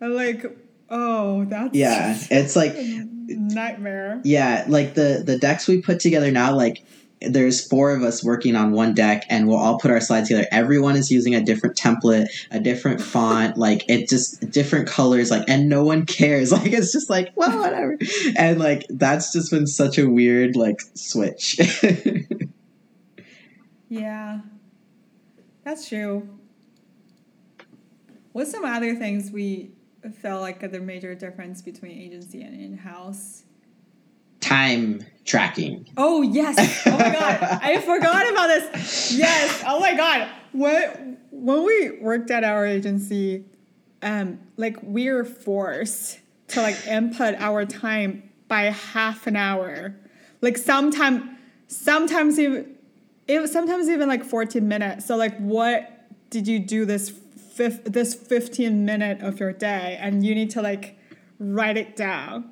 [0.00, 0.44] And like,
[0.88, 2.16] oh, that's yeah.
[2.30, 2.74] It's like
[3.28, 4.20] nightmare.
[4.24, 6.84] Yeah, like the the decks we put together now, like
[7.20, 10.46] there's four of us working on one deck, and we'll all put our slides together.
[10.50, 15.44] Everyone is using a different template, a different font, like it just different colors, like,
[15.48, 16.50] and no one cares.
[16.60, 17.96] Like it's just like, well, whatever.
[18.36, 21.58] And like that's just been such a weird like switch.
[23.90, 24.38] Yeah.
[25.64, 26.26] That's true.
[28.32, 29.72] What's some other things we
[30.22, 33.42] felt like the major difference between agency and in-house?
[34.38, 35.88] Time tracking.
[35.96, 36.82] Oh yes!
[36.86, 37.38] Oh my god!
[37.62, 39.12] I forgot about this.
[39.12, 39.62] Yes!
[39.64, 40.28] Oh my god!
[40.52, 43.44] When when we worked at our agency,
[44.02, 46.18] um, like we were forced
[46.48, 49.94] to like input our time by half an hour.
[50.40, 52.76] Like sometime, sometimes even
[53.28, 55.06] it was sometimes even like fourteen minutes.
[55.06, 59.96] So like, what did you do this fif- this fifteen minute of your day?
[60.00, 60.98] And you need to like
[61.38, 62.50] write it down.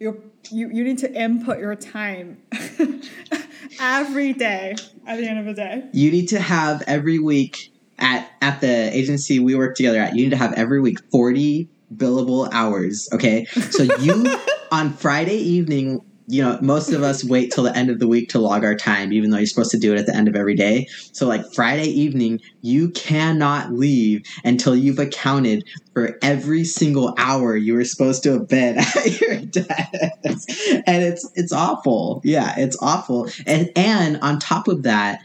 [0.00, 2.42] You you you need to input your time
[3.80, 4.74] every day
[5.06, 5.84] at the end of the day.
[5.92, 10.16] You need to have every week at at the agency we work together at.
[10.16, 13.08] You need to have every week forty billable hours.
[13.12, 14.36] Okay, so you
[14.72, 18.30] on Friday evening you know, most of us wait till the end of the week
[18.30, 20.34] to log our time, even though you're supposed to do it at the end of
[20.34, 20.86] every day.
[21.12, 27.74] So, like Friday evening, you cannot leave until you've accounted for every single hour you
[27.74, 30.48] were supposed to have been at your desk,
[30.86, 32.22] and it's it's awful.
[32.24, 33.28] Yeah, it's awful.
[33.46, 35.20] And and on top of that,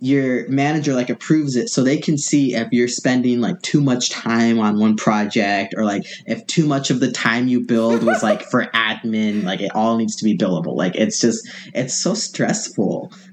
[0.00, 1.68] your manager like approves it.
[1.68, 5.84] So they can see if you're spending like too much time on one project or
[5.84, 9.72] like if too much of the time you build was like for admin like it
[9.74, 10.76] all needs to be billable.
[10.76, 13.12] Like it's just it's so stressful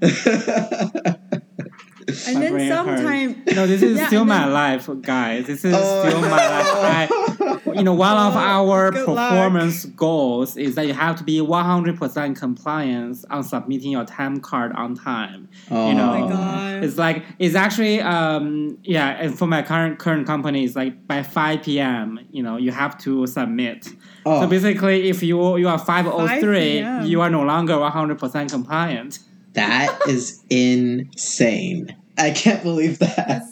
[2.28, 5.46] and then brain sometimes No, this is Yeah, still and my then- life, guys.
[5.46, 6.04] This is Oh.
[6.06, 7.10] still my life.
[7.40, 9.30] I, you know, one of Oh, our good luck.
[9.30, 14.72] performance goals is that you have to be 100% compliance on submitting your time card
[14.72, 15.48] on time.
[15.70, 16.84] oh You know, Oh my God.
[16.84, 21.22] It's like it's actually um yeah, and for my current current company, it's like by
[21.22, 22.20] 5 p.m.
[22.30, 23.88] You know, you have to submit.
[24.24, 29.18] oh, So basically, if you you are 503, 5 you are no longer 100% compliant.
[29.56, 33.42] That is insane i can't believe that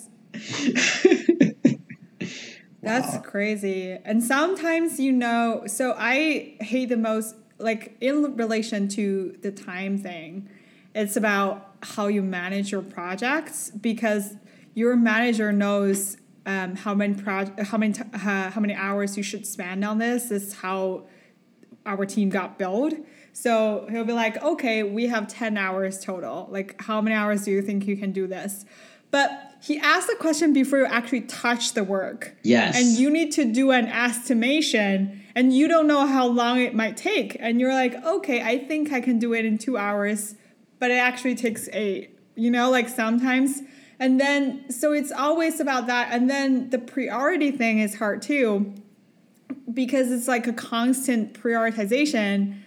[2.84, 3.98] That's, that's crazy.
[4.04, 9.96] And sometimes, you know, so I hate the most, like in relation to the time
[9.96, 10.48] thing,
[10.94, 14.34] it's about how you manage your projects because
[14.74, 19.22] your manager knows um, how many pro- how many t- uh, how many hours you
[19.22, 20.28] should spend on this.
[20.28, 21.04] This is how
[21.86, 22.94] our team got billed.
[23.34, 26.46] So he'll be like, okay, we have 10 hours total.
[26.50, 28.64] Like, how many hours do you think you can do this?
[29.10, 32.36] But he asked the question before you actually touch the work.
[32.44, 32.76] Yes.
[32.76, 36.96] And you need to do an estimation and you don't know how long it might
[36.96, 37.36] take.
[37.40, 40.36] And you're like, okay, I think I can do it in two hours,
[40.78, 42.16] but it actually takes eight.
[42.36, 43.62] You know, like sometimes.
[43.98, 46.08] And then, so it's always about that.
[46.12, 48.74] And then the priority thing is hard too
[49.72, 52.60] because it's like a constant prioritization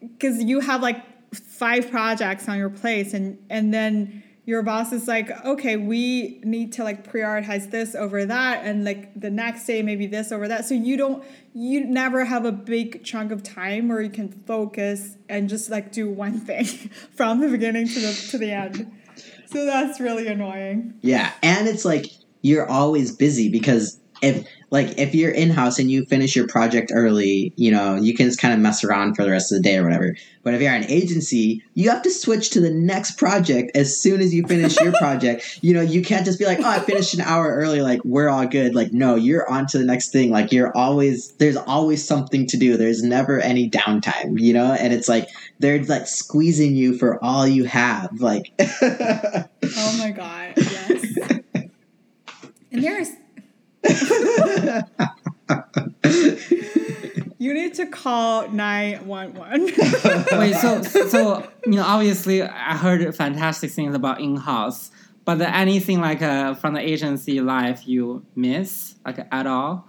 [0.00, 1.02] because you have like
[1.34, 6.72] five projects on your plate and and then your boss is like okay we need
[6.72, 10.64] to like prioritize this over that and like the next day maybe this over that.
[10.64, 15.16] So you don't you never have a big chunk of time where you can focus
[15.28, 16.66] and just like do one thing
[17.14, 18.92] from the beginning to the to the end.
[19.46, 20.94] So that's really annoying.
[21.00, 22.06] Yeah, and it's like
[22.42, 26.90] you're always busy because if like if you're in house and you finish your project
[26.92, 29.62] early, you know, you can just kind of mess around for the rest of the
[29.62, 30.16] day or whatever.
[30.42, 34.20] But if you're an agency, you have to switch to the next project as soon
[34.20, 35.60] as you finish your project.
[35.62, 38.28] You know, you can't just be like, "Oh, I finished an hour early, like we're
[38.28, 40.30] all good." Like, no, you're on to the next thing.
[40.30, 42.76] Like you're always there's always something to do.
[42.76, 44.72] There's never any downtime, you know?
[44.72, 48.20] And it's like they're like squeezing you for all you have.
[48.20, 51.16] Like oh my god yes
[52.76, 53.10] and there's
[57.38, 59.66] You need to call 911.
[60.40, 64.90] Wait, so so you know, obviously, I heard fantastic things about in-house,
[65.26, 69.86] but there anything like uh, from the agency life you miss like at all?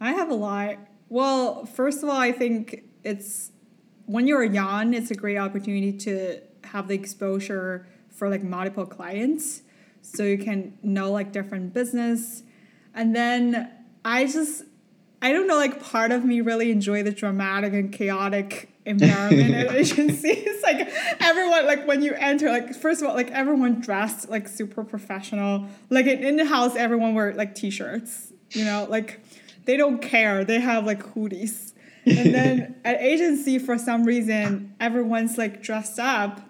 [0.00, 0.78] I have a lot.
[1.08, 3.52] Well, first of all, I think it's
[4.06, 9.62] when you're young, it's a great opportunity to have the exposure for like multiple clients.
[10.12, 12.42] So you can know like different business.
[12.94, 13.70] And then
[14.04, 14.64] I just
[15.22, 19.74] I don't know, like part of me really enjoy the dramatic and chaotic environment at
[19.74, 20.48] agencies.
[20.62, 20.88] like
[21.20, 25.66] everyone, like when you enter, like first of all, like everyone dressed like super professional.
[25.90, 28.32] Like in, in the house, everyone wear like t-shirts.
[28.50, 29.20] You know, like
[29.64, 30.44] they don't care.
[30.44, 31.72] They have like hoodies.
[32.04, 36.40] And then at agency, for some reason, everyone's like dressed up.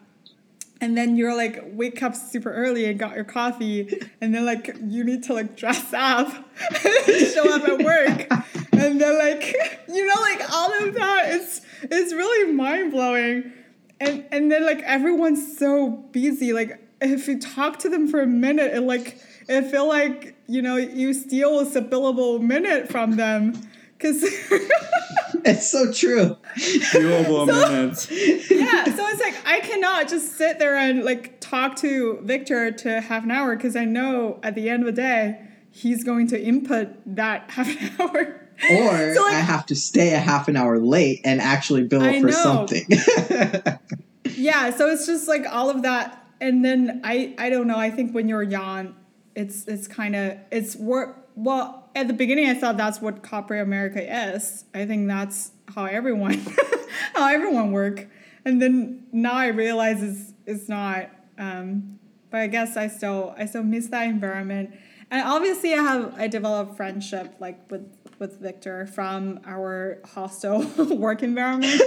[0.81, 4.77] And then you're like wake up super early and got your coffee, and then like
[4.85, 6.29] you need to like dress up,
[7.07, 8.27] show up at work,
[8.73, 9.55] and then like
[9.89, 13.53] you know like all of that is it's really mind blowing,
[14.01, 16.53] and and then like everyone's so busy.
[16.53, 19.19] Like if you talk to them for a minute, it like
[19.49, 23.55] it feel like you know you steal a billable minute from them,
[23.99, 24.23] because.
[25.45, 26.37] it's so true.
[26.57, 28.11] Doable minutes.
[28.11, 33.01] yeah, so it's like I cannot just sit there and like talk to Victor to
[33.01, 35.41] half an hour because I know at the end of the day
[35.71, 38.43] he's going to input that half an hour.
[38.71, 42.03] Or So, like- I have to stay a half an hour late and actually bill
[42.03, 42.33] I for know.
[42.33, 42.87] something.
[44.35, 47.77] yeah, so it's just like all of that, and then I I don't know.
[47.79, 48.95] I think when you're young,
[49.35, 51.26] it's it's kind of it's work.
[51.37, 54.03] Well, at the beginning, I thought that's what corporate America
[54.35, 54.65] is.
[54.75, 56.35] I think that's how everyone
[57.15, 58.09] how everyone work,
[58.47, 61.11] and then now I realize it's it's not.
[61.39, 61.99] Um,
[62.31, 64.75] but I guess I still I still miss that environment,
[65.11, 67.87] and obviously I have I developed friendship like with
[68.19, 70.63] with Victor from our hostile
[70.97, 71.79] work environment.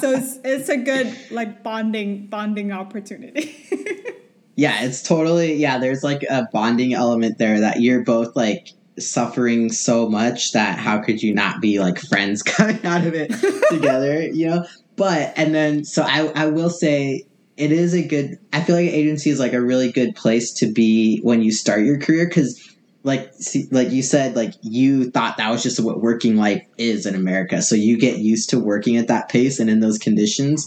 [0.00, 3.56] so it's it's a good like bonding bonding opportunity.
[4.56, 9.70] yeah, it's totally yeah, there's like a bonding element there that you're both like suffering
[9.70, 13.28] so much that how could you not be like friends coming out of it
[13.70, 14.66] together, you know?
[14.96, 17.26] But and then so I I will say
[17.58, 20.72] it is a good I feel like agency is like a really good place to
[20.72, 22.58] be when you start your career cuz
[23.02, 27.04] like see, like you said like you thought that was just what working life is
[27.04, 27.60] in America.
[27.60, 30.66] So you get used to working at that pace and in those conditions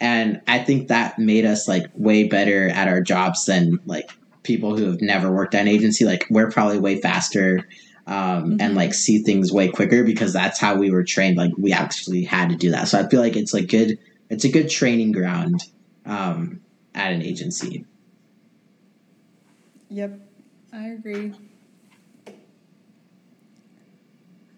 [0.00, 4.10] and I think that made us like way better at our jobs than like
[4.42, 6.04] people who have never worked at an agency.
[6.04, 7.68] Like we're probably way faster
[8.06, 8.56] um, mm-hmm.
[8.60, 11.36] and like see things way quicker because that's how we were trained.
[11.36, 12.88] Like we actually had to do that.
[12.88, 13.98] So I feel like it's like good.
[14.30, 15.64] It's a good training ground
[16.06, 16.60] um,
[16.94, 17.84] at an agency.
[19.90, 20.20] Yep,
[20.72, 21.32] I agree.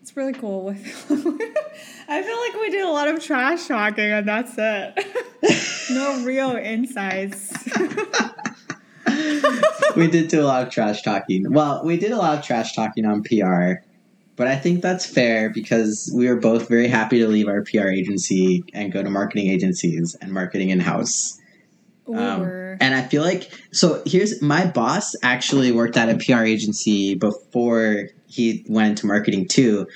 [0.02, 0.76] It's really cool.
[2.12, 5.90] I feel like we did a lot of trash talking, and that's it.
[5.90, 7.54] no real insights.
[9.96, 11.50] we did do a lot of trash talking.
[11.50, 13.82] Well, we did a lot of trash talking on PR,
[14.36, 17.88] but I think that's fair because we were both very happy to leave our PR
[17.88, 21.40] agency and go to marketing agencies and marketing in house.
[22.08, 22.42] Um,
[22.78, 24.02] and I feel like so.
[24.04, 29.86] Here's my boss actually worked at a PR agency before he went into marketing too,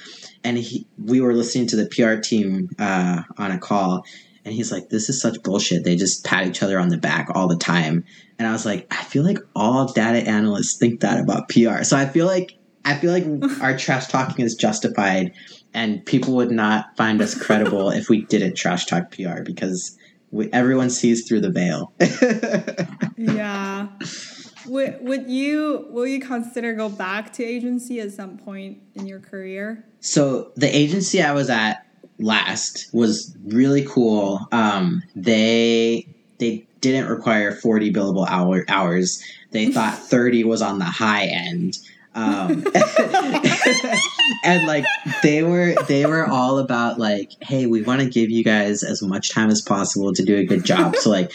[0.46, 4.04] and he we were listening to the PR team uh, on a call,
[4.44, 5.82] and he's like, "This is such bullshit.
[5.84, 8.04] They just pat each other on the back all the time."
[8.38, 11.82] And I was like, I feel like all data analysts think that about PR.
[11.82, 13.26] So I feel like I feel like
[13.60, 15.32] our trash talking is justified,
[15.74, 19.98] and people would not find us credible if we didn't trash talk PR because
[20.30, 21.92] we, everyone sees through the veil.
[23.16, 23.88] yeah.
[24.68, 29.20] Would, would you will you consider go back to agency at some point in your
[29.20, 29.84] career?
[30.00, 31.86] So the agency I was at
[32.18, 34.46] last was really cool.
[34.52, 36.08] Um, they
[36.38, 39.22] they didn't require 40 billable hour, hours.
[39.50, 41.78] They thought 30 was on the high end.
[42.14, 42.64] Um,
[44.44, 44.86] and like
[45.22, 49.02] they were they were all about like hey we want to give you guys as
[49.02, 51.30] much time as possible to do a good job so like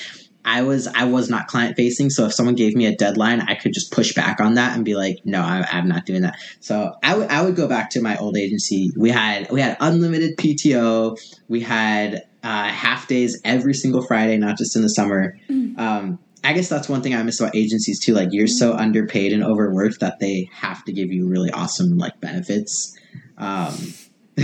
[0.45, 3.55] i was i was not client facing so if someone gave me a deadline i
[3.55, 6.37] could just push back on that and be like no I, i'm not doing that
[6.59, 9.77] so I, w- I would go back to my old agency we had we had
[9.79, 11.17] unlimited pto
[11.47, 15.37] we had uh, half days every single Friday, not just in the summer.
[15.49, 15.77] Mm.
[15.77, 18.13] Um, I guess that's one thing I miss about agencies too.
[18.13, 18.79] Like you're so mm.
[18.79, 22.97] underpaid and overworked that they have to give you really awesome like benefits,
[23.35, 23.95] because
[24.37, 24.39] um,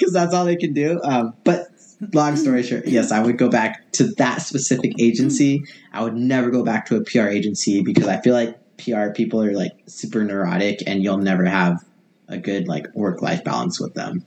[0.12, 1.00] that's all they can do.
[1.02, 1.66] Um, but
[2.12, 5.06] long story short, yes, I would go back to that specific mm-hmm.
[5.06, 5.64] agency.
[5.92, 9.42] I would never go back to a PR agency because I feel like PR people
[9.42, 11.84] are like super neurotic, and you'll never have
[12.28, 14.24] a good like work life balance with them.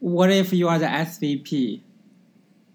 [0.00, 1.82] What if you are the SVP?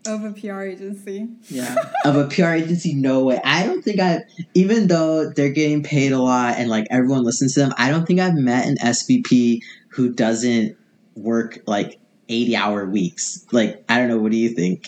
[0.06, 1.28] Of a PR agency.
[1.50, 1.76] Yeah.
[2.06, 3.42] of a PR agency, no way.
[3.44, 4.22] I don't think I,
[4.54, 8.06] even though they're getting paid a lot and like everyone listens to them, I don't
[8.06, 9.60] think I've met an SVP
[9.90, 10.78] who doesn't
[11.16, 12.00] work like
[12.30, 13.46] 80 hour weeks.
[13.52, 14.18] Like, I don't know.
[14.18, 14.88] What do you think?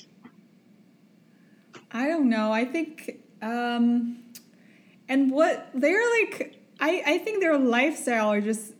[1.92, 2.52] I don't know.
[2.52, 4.20] I think, um,
[5.08, 8.74] and what they're like, I, I think their lifestyle are just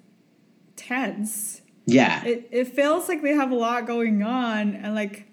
[0.76, 2.24] tense yeah.
[2.24, 5.28] It it feels like they have a lot going on and like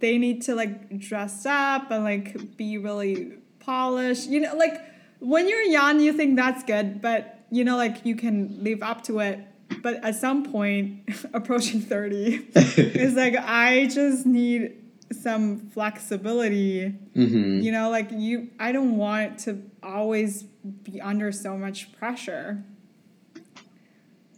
[0.00, 4.28] they need to like dress up and like be really polished.
[4.28, 4.80] You know, like
[5.20, 9.02] when you're young you think that's good, but you know like you can live up
[9.04, 9.40] to it.
[9.82, 14.76] But at some point approaching 30 it's like I just need
[15.12, 16.94] some flexibility.
[17.16, 17.60] Mm-hmm.
[17.60, 22.62] You know, like you I don't want to always be under so much pressure.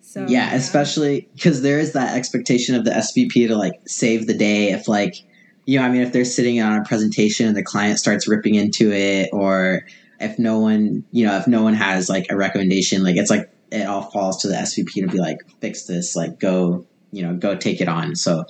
[0.02, 0.54] So yeah, yeah.
[0.54, 4.88] especially because there is that expectation of the SVP to like save the day if
[4.88, 5.14] like
[5.66, 8.56] you know I mean if they're sitting on a presentation and the client starts ripping
[8.56, 9.86] into it or
[10.18, 13.50] if no one you know if no one has like a recommendation like it's like
[13.70, 17.34] it all falls to the SVP to be like fix this like go you know
[17.34, 18.44] go take it on so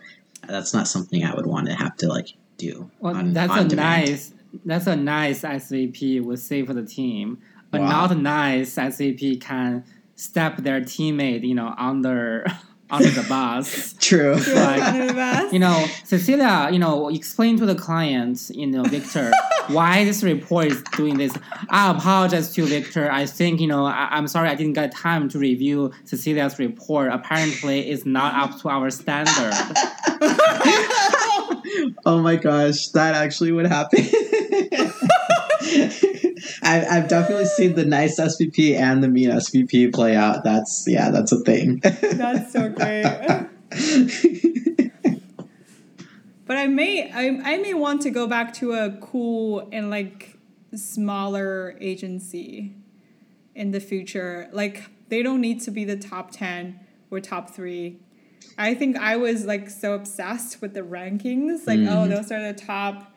[0.46, 2.90] that's not something I would want to have to like do.
[3.00, 4.08] Well, on, that's on a demand.
[4.08, 4.32] nice
[4.64, 7.38] that's a nice SVP would save for the team.
[7.70, 8.06] But wow.
[8.06, 9.84] not nice SVP can
[10.16, 12.46] step their teammate, you know, under
[12.90, 13.94] under the bus.
[14.00, 14.34] True.
[14.34, 19.32] Like, you know, Cecilia, you know, explain to the client, you know, Victor,
[19.68, 21.36] why this report is doing this.
[21.68, 23.10] I apologize to you, Victor.
[23.10, 27.12] I think, you know, I, am sorry I didn't get time to review Cecilia's report.
[27.12, 29.30] Apparently, it's not up to our standard.
[32.04, 34.06] oh my gosh, that actually would happen.
[36.62, 40.44] I, I've definitely seen the nice SVP and the mean SVP play out.
[40.44, 41.80] That's yeah, that's a thing.
[41.82, 43.02] That's so great.
[46.46, 50.36] but I may I, I may want to go back to a cool and like
[50.74, 52.74] smaller agency
[53.54, 54.48] in the future.
[54.52, 56.80] Like they don't need to be the top 10
[57.10, 57.98] or top 3.
[58.56, 61.66] I think I was like so obsessed with the rankings.
[61.66, 62.10] Like, oh, mm-hmm.
[62.10, 63.09] those are the top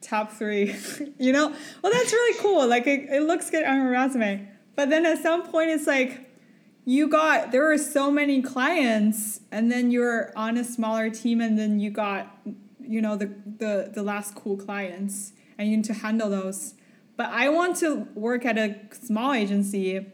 [0.00, 0.74] top 3.
[1.18, 1.54] you know?
[1.82, 2.66] Well, that's really cool.
[2.66, 4.48] Like it, it looks good on your resume.
[4.74, 6.28] But then at some point it's like
[6.88, 11.58] you got there were so many clients and then you're on a smaller team and
[11.58, 12.34] then you got
[12.80, 13.26] you know the
[13.58, 16.72] the the last cool clients and you need to handle those
[17.18, 20.06] but i want to work at a small agency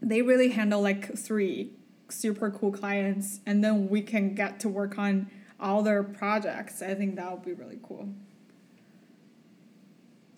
[0.00, 1.72] they really handle like three
[2.08, 6.94] super cool clients and then we can get to work on all their projects i
[6.94, 8.08] think that would be really cool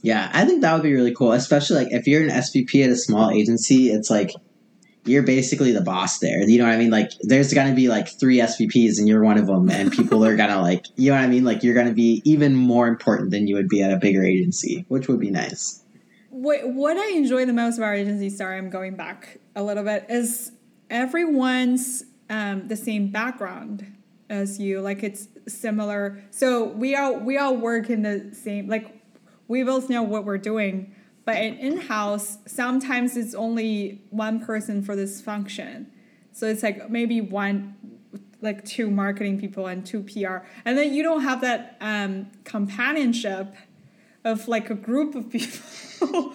[0.06, 2.90] Yeah, I think that would be really cool, especially like if you're an SVP at
[2.90, 4.30] a small agency, it's like
[5.04, 6.48] you're basically the boss there.
[6.48, 6.92] You know what I mean?
[6.92, 10.24] Like there's going to be like three SVPs and you're one of them and people
[10.24, 11.42] are going to like, you know what I mean?
[11.42, 14.84] Like you're to be even more important than you would be at a bigger agency,
[14.86, 15.82] which would be nice.
[16.30, 19.82] what what I enjoy the most about our agency, sorry, I'm going back a little
[19.82, 20.52] bit, is
[20.88, 23.92] everyone's um, the same background
[24.30, 24.82] as you.
[24.82, 26.22] Like it's similar.
[26.30, 28.68] So we all we all work in the same.
[28.68, 28.92] Like
[29.48, 30.94] we both know what we're doing.
[31.24, 35.90] But in in house, sometimes it's only one person for this function.
[36.32, 37.74] So it's like maybe one
[38.42, 40.38] like two marketing people and two PR.
[40.64, 43.54] And then you don't have that um, companionship
[44.24, 45.60] of like a group of people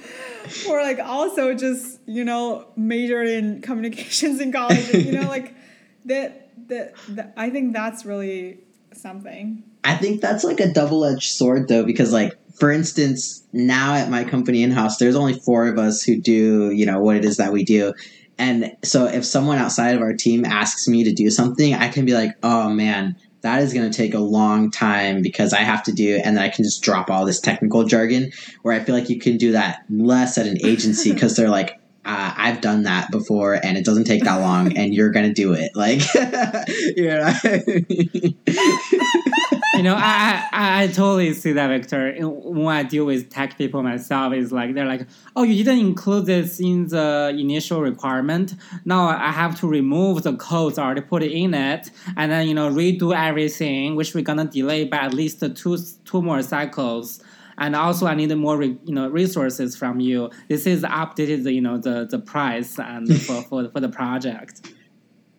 [0.66, 5.53] who are like also just you know majored in communications in college you know like
[6.05, 8.59] that that that- i think that's really
[8.93, 13.95] something I think that's like a double edged sword though, because like for instance, now
[13.95, 17.15] at my company in house, there's only four of us who do, you know, what
[17.15, 17.93] it is that we do.
[18.38, 22.05] And so if someone outside of our team asks me to do something, I can
[22.05, 25.84] be like, oh man, that is going to take a long time because I have
[25.84, 26.21] to do.
[26.23, 29.19] And then I can just drop all this technical jargon where I feel like you
[29.19, 33.63] can do that less at an agency because they're like, uh, I've done that before
[33.63, 35.71] and it doesn't take that long and you're going to do it.
[35.75, 36.01] Like,
[36.95, 37.31] you know,
[39.75, 42.13] you know, I, I I totally see that, Victor.
[42.19, 46.25] When I deal with tech people myself, it's like they're like, "Oh, you didn't include
[46.25, 48.55] this in the initial requirement.
[48.83, 52.69] Now I have to remove the codes already put in it, and then you know
[52.69, 57.21] redo everything, which we're gonna delay by at least two two more cycles."
[57.62, 60.32] And also, I need more, re, you know, resources from you.
[60.49, 64.74] This is updated, you know, the the price and for, for for the project.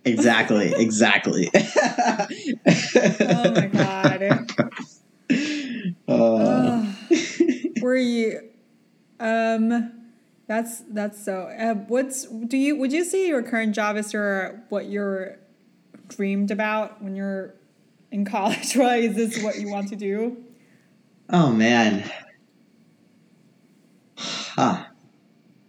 [0.05, 1.51] Exactly, exactly.
[1.55, 2.27] oh
[3.55, 4.51] my god
[6.07, 6.93] Uh,
[7.81, 8.41] were you
[9.19, 9.93] um
[10.47, 14.63] that's that's so uh, what's do you would you say your current job is your
[14.69, 15.39] what you're
[16.09, 17.55] dreamed about when you're
[18.11, 20.37] in college right is this what you want to do
[21.33, 22.05] oh man.
[24.17, 24.85] Huh.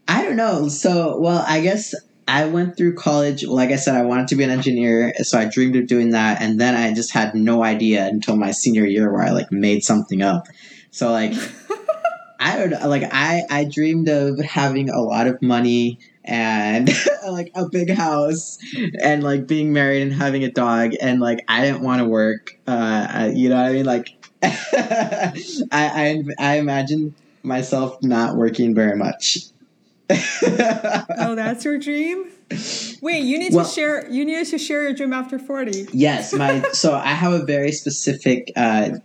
[0.08, 0.68] I don't know.
[0.70, 1.96] So, well, I guess
[2.28, 3.46] I went through college.
[3.46, 6.42] Like I said, I wanted to be an engineer, so I dreamed of doing that,
[6.42, 9.84] and then I just had no idea until my senior year where I like made
[9.84, 10.48] something up.
[10.92, 11.34] So like.
[12.40, 12.88] I don't know.
[12.90, 16.90] Like I, I dreamed of having a lot of money and
[17.30, 18.58] like a big house
[19.02, 22.60] and like being married and having a dog and like I didn't want to work.
[22.68, 23.86] Uh, I- you know what I mean?
[23.86, 24.10] Like
[24.74, 25.34] I,
[25.72, 29.38] I, I imagine myself not working very much.
[30.10, 32.30] oh that's your dream
[33.02, 36.34] wait you need Well- to share you need to share your dream after 40 yes,
[36.34, 38.98] my so I have a very specific uh,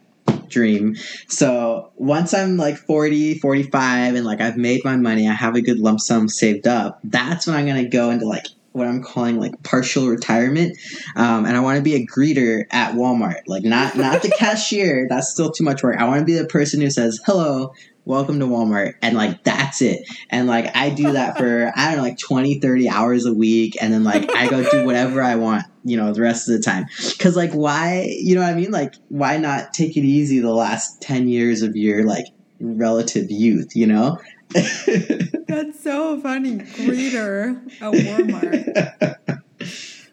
[0.49, 0.97] dream.
[1.29, 5.61] So once I'm like 40, 45 and like I've made my money, I have a
[5.61, 8.47] good lump sum saved up, that's when I'm going to go into like
[8.79, 10.79] what I'm calling like partial retirement.
[11.17, 15.07] Um, and I want to be a greeter at Walmart, like not, not the cashier.
[15.09, 15.97] That's still too much work.
[15.99, 17.73] I want to be the person who says, hello,
[18.05, 18.95] welcome to Walmart.
[19.03, 20.09] And like, that's it.
[20.31, 23.77] And like, I do that for, I don't know, like 20, 30 hours a week.
[23.81, 26.63] And then like, I go do whatever I want, you know, the rest of the
[26.63, 26.87] time.
[27.19, 28.71] Cause like, why, you know what I mean?
[28.71, 32.27] Like, why not take it easy the last 10 years of your like
[32.61, 34.19] relative youth, you know?
[35.47, 39.17] that's so funny greeter at walmart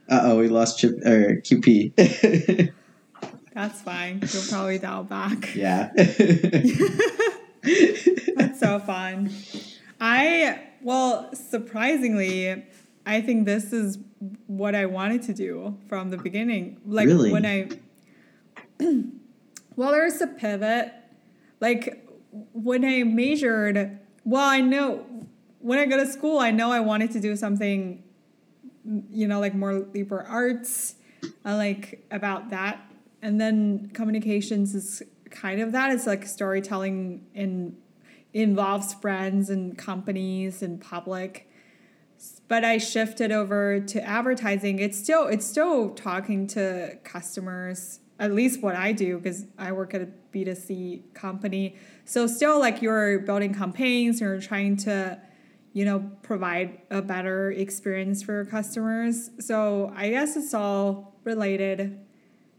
[0.07, 1.93] Uh oh, we lost Chip or QP.
[3.53, 5.91] that's fine you'll probably dial back yeah.
[8.35, 9.31] That's so fun.
[9.99, 12.63] I, well, surprisingly,
[13.05, 13.97] I think this is
[14.47, 16.79] what I wanted to do from the beginning.
[16.85, 17.31] Like Really?
[17.31, 17.69] when I,
[19.75, 20.93] well, there's a pivot.
[21.59, 22.07] Like
[22.53, 25.05] when I measured, well, I know
[25.59, 28.03] when I go to school, I know I wanted to do something,
[29.09, 30.95] you know, like more liberal arts,
[31.45, 32.81] uh, like about that.
[33.21, 35.91] And then communications is kind of that.
[35.91, 37.77] It's like storytelling in
[38.33, 41.49] involves friends and companies and public.
[42.47, 44.79] But I shifted over to advertising.
[44.79, 47.99] It's still it's still talking to customers.
[48.19, 51.75] At least what I do because I work at a B2C company.
[52.05, 55.19] So still like you're building campaigns, you're trying to
[55.75, 59.29] you know, provide a better experience for your customers.
[59.41, 61.99] So I guess it's all related.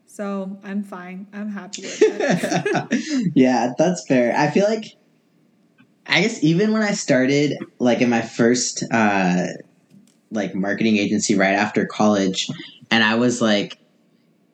[0.04, 1.26] So I'm fine.
[1.32, 3.32] I'm happy with it.
[3.34, 4.36] yeah, that's fair.
[4.36, 4.84] I feel like
[6.06, 9.46] I guess even when I started like in my first uh
[10.30, 12.50] like marketing agency right after college
[12.90, 13.78] and I was like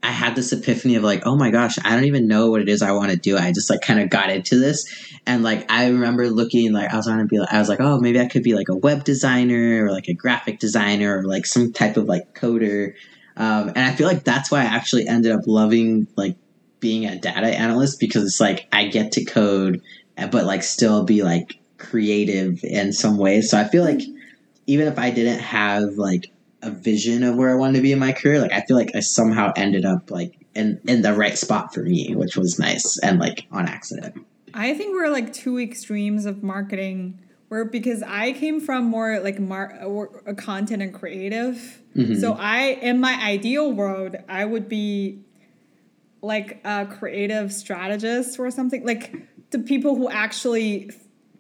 [0.03, 2.69] I had this epiphany of like, oh my gosh, I don't even know what it
[2.69, 3.39] is I want to do.
[3.39, 4.85] I just like kind of got into this,
[5.27, 8.01] and like I remember looking like I was gonna be like I was like, oh
[8.01, 11.47] maybe I could be like a web designer or like a graphic designer or like
[11.47, 12.95] some type of like coder,
[13.37, 16.37] um, and I feel like that's why I actually ended up loving like
[16.81, 19.83] being a data analyst because it's like I get to code,
[20.17, 23.51] but like still be like creative in some ways.
[23.51, 24.01] So I feel like
[24.67, 26.31] even if I didn't have like
[26.63, 28.95] a vision of where I wanted to be in my career, like I feel like
[28.95, 32.99] I somehow ended up like in in the right spot for me, which was nice
[32.99, 34.25] and like on accident.
[34.55, 37.19] I think we're like two extremes of marketing.
[37.49, 39.79] Where because I came from more like mar-
[40.25, 42.15] a content and creative, mm-hmm.
[42.15, 45.21] so I in my ideal world I would be
[46.23, 49.15] like a creative strategist or something like
[49.51, 50.91] the people who actually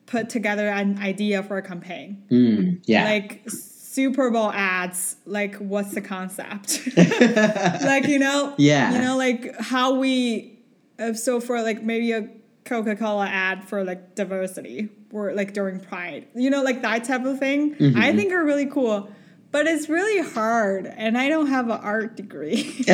[0.04, 2.22] put together an idea for a campaign.
[2.30, 3.48] Mm, yeah, like
[3.93, 6.80] Super Bowl ads, like what's the concept?
[6.97, 10.59] like you know, yeah, you know, like how we.
[10.99, 12.26] Uh, so for like maybe a
[12.64, 17.26] Coca Cola ad for like diversity or like during Pride, you know, like that type
[17.26, 17.74] of thing.
[17.74, 18.01] Mm-hmm.
[18.01, 19.11] I think are really cool,
[19.51, 22.82] but it's really hard, and I don't have an art degree.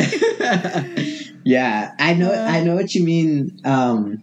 [1.45, 2.29] yeah, I know.
[2.29, 3.57] Uh, I know what you mean.
[3.63, 4.21] Um,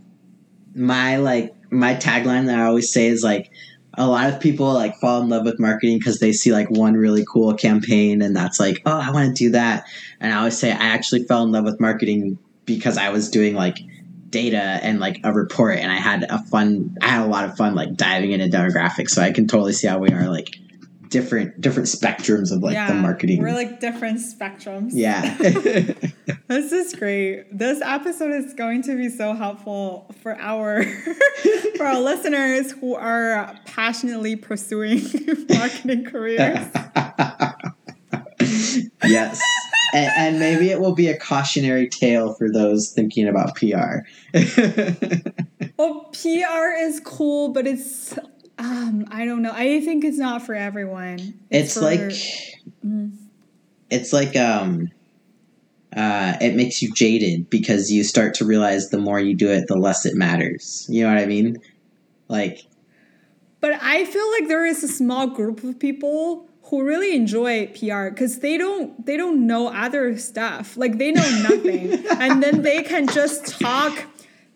[0.74, 3.50] my like my tagline that I always say is like
[3.96, 6.94] a lot of people like fall in love with marketing because they see like one
[6.94, 9.84] really cool campaign and that's like oh i want to do that.
[10.20, 13.54] And i always say i actually fell in love with marketing because i was doing
[13.54, 13.78] like
[14.30, 17.56] data and like a report and i had a fun i had a lot of
[17.56, 20.56] fun like diving into demographics so i can totally see how we are like
[21.08, 23.40] different different spectrums of like yeah, the marketing.
[23.42, 24.90] we're like different spectrums.
[24.92, 25.36] Yeah.
[26.48, 27.46] This is great.
[27.50, 30.84] This episode is going to be so helpful for our
[31.76, 35.02] for our listeners who are passionately pursuing
[35.48, 36.68] marketing careers.
[39.04, 39.40] Yes.
[39.92, 43.66] And, and, maybe it will be a cautionary tale for those thinking about pr
[45.76, 48.18] well pr is cool but it's
[48.58, 49.52] um, I don't know.
[49.52, 51.18] I think it's not for everyone.
[51.18, 52.00] It's, it's for, like
[52.84, 53.16] mm.
[53.90, 54.90] it's like um
[55.94, 59.66] uh it makes you jaded because you start to realize the more you do it,
[59.68, 60.86] the less it matters.
[60.88, 61.58] You know what I mean?
[62.28, 62.66] Like
[63.60, 68.08] But I feel like there is a small group of people who really enjoy PR
[68.08, 70.78] because they don't they don't know other stuff.
[70.78, 72.06] Like they know nothing.
[72.18, 74.04] and then they can just talk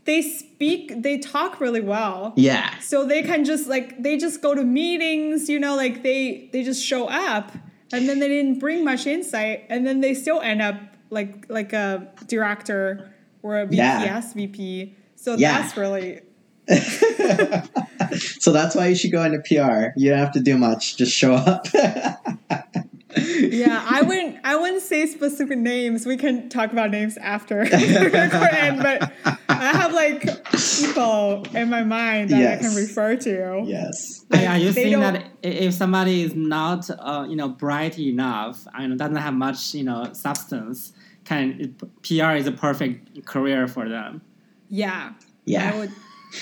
[0.04, 2.32] they speak they talk really well.
[2.36, 2.78] Yeah.
[2.78, 6.62] So they can just like they just go to meetings you know like they they
[6.62, 7.52] just show up
[7.92, 10.76] and then they didn't bring much insight and then they still end up
[11.10, 14.20] like like a director or a VP yeah.
[14.20, 15.60] SVP so yeah.
[15.60, 16.20] that's really
[18.38, 20.96] so that's why you should go into PR you don't have to do much.
[20.96, 21.66] Just show up
[23.16, 24.38] yeah, I wouldn't.
[24.44, 26.06] I wouldn't say specific names.
[26.06, 29.12] We can talk about names after but
[29.48, 32.58] I have like people in my mind that yes.
[32.58, 33.62] I can refer to.
[33.64, 34.24] Yes.
[34.30, 38.98] Like, are you saying that if somebody is not, uh, you know, bright enough and
[38.98, 40.92] doesn't have much, you know, substance,
[41.24, 44.22] can PR is a perfect career for them?
[44.68, 45.12] Yeah.
[45.44, 45.72] Yeah.
[45.72, 45.92] I would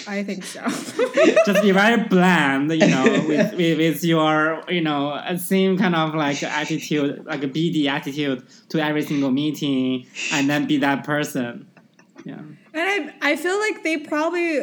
[0.07, 0.63] I think so.
[1.47, 5.95] Just be very bland, you know, with, with, with, your, you know, uh, same kind
[5.95, 11.05] of like attitude, like a BD attitude to every single meeting, and then be that
[11.05, 11.69] person.
[12.25, 12.35] Yeah.
[12.35, 14.61] And I, I feel like they probably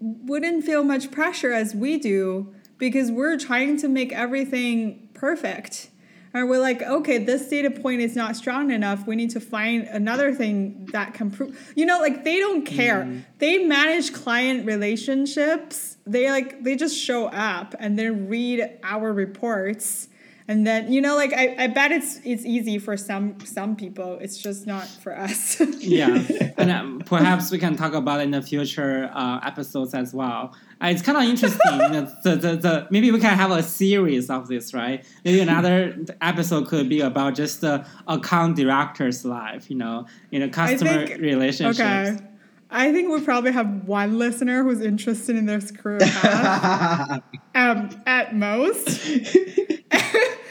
[0.00, 5.90] wouldn't feel much pressure as we do because we're trying to make everything perfect
[6.32, 9.06] and we're like, okay, this data point is not strong enough.
[9.06, 11.72] We need to find another thing that can prove.
[11.74, 13.02] You know, like they don't care.
[13.02, 13.24] Mm.
[13.38, 15.96] They manage client relationships.
[16.06, 20.08] They like they just show up and then read our reports
[20.50, 24.18] And then you know, like I, I bet it's it's easy for some some people.
[24.20, 25.60] It's just not for us.
[25.78, 26.24] yeah,
[26.58, 30.52] and um, perhaps we can talk about it in the future uh, episodes as well.
[30.82, 31.78] Uh, it's kind of interesting.
[31.78, 35.06] the, the, the, maybe we can have a series of this, right?
[35.24, 40.48] Maybe another episode could be about just the account director's life, you know, in a
[40.48, 41.78] customer think- relationships.
[41.78, 42.29] okay.
[42.70, 47.22] I think we probably have one listener who's interested in this career path.
[47.54, 48.86] um, at most.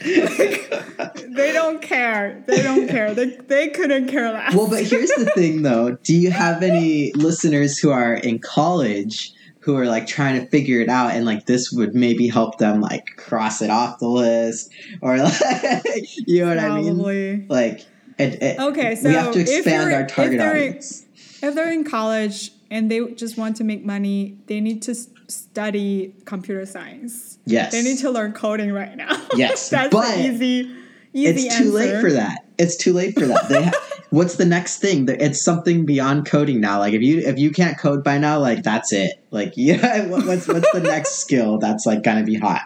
[0.00, 2.42] they don't care.
[2.46, 3.14] They don't care.
[3.14, 4.54] They, they couldn't care less.
[4.54, 5.96] well, but here's the thing though.
[6.02, 10.80] Do you have any listeners who are in college who are like trying to figure
[10.80, 14.70] it out and like this would maybe help them like cross it off the list
[15.02, 15.82] or like
[16.26, 17.46] you know what I mean?
[17.48, 17.86] Like
[18.18, 21.06] it, it, Okay, so we have to expand our target audience.
[21.42, 26.14] If they're in college and they just want to make money, they need to study
[26.24, 27.38] computer science.
[27.46, 27.72] Yes.
[27.72, 29.16] They need to learn coding right now.
[29.36, 30.70] Yes, That's but the easy,
[31.12, 32.44] easy it's too late for that.
[32.58, 33.48] It's too late for that.
[33.48, 35.08] They ha- what's the next thing?
[35.08, 36.80] It's something beyond coding now.
[36.80, 39.24] Like if you if you can't code by now, like that's it.
[39.30, 42.62] Like yeah, what's what's the next skill that's like gonna be hot?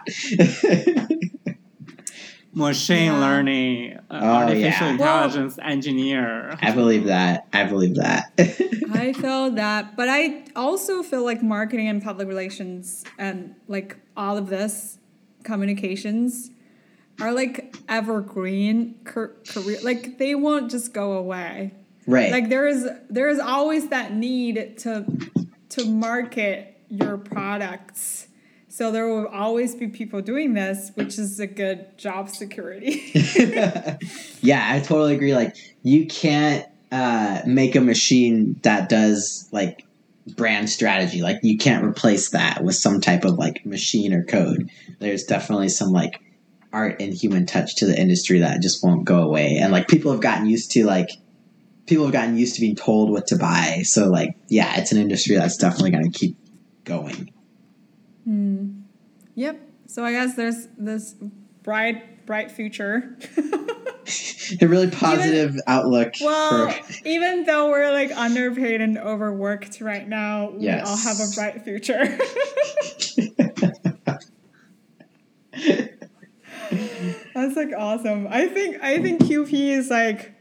[2.55, 3.19] Machine Yeah.
[3.19, 4.91] learning, uh, Oh, artificial yeah.
[4.93, 6.55] intelligence engineer.
[6.61, 7.47] I believe that.
[7.53, 8.31] I believe that.
[8.93, 14.37] I feel that, but I also feel like marketing and public relations and like all
[14.37, 14.97] of this
[15.43, 16.49] communications
[17.21, 19.35] are like evergreen career.
[19.83, 21.73] Like they won't just go away.
[22.07, 22.31] right.
[22.31, 25.05] Like there is there is always that need to
[25.69, 28.24] to market your products.
[28.75, 33.09] So there will always be people doing this, which is a good job security.
[34.41, 35.33] yeah, I totally agree.
[35.33, 39.85] Like you can't uh, make a machine that does like
[40.35, 41.21] brand strategy.
[41.21, 44.69] Like you can't replace that with some type of like machine or code.
[44.99, 46.19] There's definitely some like
[46.73, 49.57] art and human touch to the industry that just won't go away.
[49.61, 51.11] And like people have gotten used to like
[51.85, 53.83] people have gotten used to being told what to buy.
[53.85, 56.35] So like yeah, it's an industry that's definitely going to keep
[56.83, 57.31] going.
[58.25, 58.81] Hmm.
[59.35, 59.59] yep.
[59.87, 61.15] So I guess there's this
[61.63, 63.17] bright bright future.
[64.61, 70.51] A really positive outlook Well, for even though we're like underpaid and overworked right now,
[70.51, 70.87] we Yes.
[70.87, 72.05] all have a bright future.
[77.33, 78.27] That's like awesome.
[78.29, 80.34] I think I think QP is like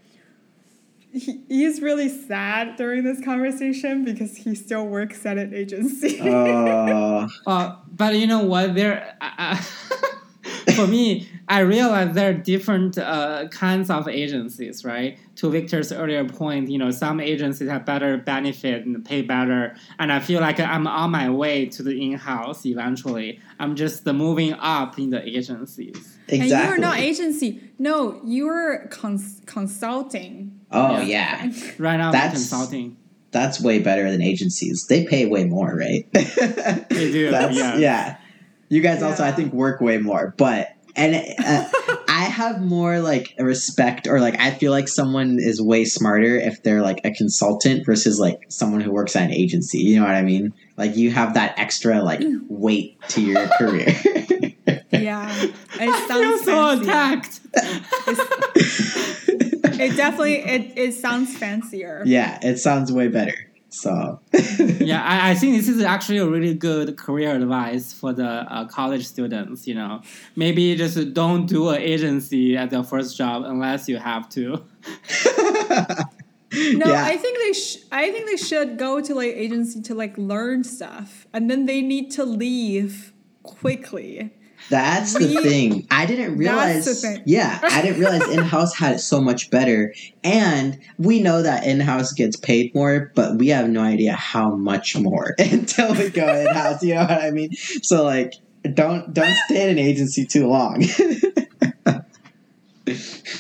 [1.15, 6.21] he, he's really sad during this conversation because he still works at an agency.
[6.23, 8.75] Oh, Uh, but you know what?
[8.75, 9.57] There, uh,
[10.75, 15.19] for me, I realize there are different uh, kinds of agencies, right?
[15.37, 20.13] To Victor's earlier point, you know, some agencies have better benefit and pay better, and
[20.13, 23.41] I feel like I'm on my way to the in-house eventually.
[23.59, 26.19] I'm just uh, moving up in the agencies.
[26.29, 26.53] Exactly.
[26.55, 27.61] And you're not agency.
[27.79, 30.61] No, you're cons- consulting.
[30.75, 31.45] Oh Yeah.
[31.45, 31.53] yeah.
[31.79, 32.97] Right now, That's- consulting.
[33.31, 34.87] that's way better than agencies.
[34.89, 36.07] They pay way more, right?
[36.15, 37.77] They do, That's, yeah.
[37.79, 38.17] yeah.
[38.69, 41.65] You guys also, I think, work way more, but and uh,
[42.09, 46.63] I have more like respect, or like I feel like someone is way smarter if
[46.63, 49.79] they're like a consultant versus like someone who works at an agency.
[49.81, 50.53] You know what I mean?
[50.77, 53.89] Like you have that extra like weight to your career.
[54.93, 57.41] Yeah, it I feel sounds so fancy.
[59.29, 59.54] attacked.
[59.65, 62.03] It definitely it, it sounds fancier.
[62.07, 63.35] yeah, it sounds way better.
[63.71, 64.21] So
[64.79, 68.67] yeah, I, I think this is actually a really good career advice for the uh,
[68.69, 69.67] college students.
[69.67, 70.01] You know,
[70.37, 74.63] maybe just don't do an agency as your first job unless you have to.
[76.57, 77.05] No, Yeah.
[77.05, 80.63] I think they sh- I think they should go to like agency to like learn
[80.63, 83.13] stuff, and then they need to leave
[83.43, 84.31] quickly.
[84.71, 85.87] That's the thing.
[85.91, 86.85] I didn't realize.
[86.87, 87.23] That's the thing.
[87.27, 89.95] Yeah, I didn't realize in house had it so much better.
[90.23, 94.55] And we know that in house gets paid more, but we have no idea how
[94.57, 96.83] much more until we go in house.
[96.83, 97.53] You know what I mean?
[97.83, 98.33] So like,
[98.73, 100.83] don't don't stay at an agency too long.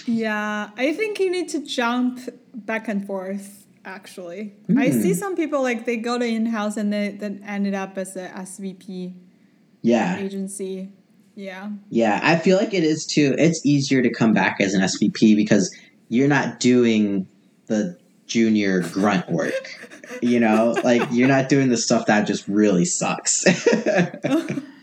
[0.07, 2.21] Yeah, I think you need to jump
[2.55, 3.67] back and forth.
[3.85, 5.03] Actually, I Hmm.
[5.03, 8.17] see some people like they go to in house and they then ended up as
[8.17, 9.13] a SVP
[9.83, 10.89] yeah, agency.
[11.36, 11.70] Yeah.
[11.90, 12.20] yeah.
[12.23, 13.35] I feel like it is too.
[13.39, 15.74] It's easier to come back as an SVP because
[16.09, 17.27] you're not doing
[17.66, 19.89] the junior grunt work.
[20.23, 23.44] You know, like you're not doing the stuff that just really sucks.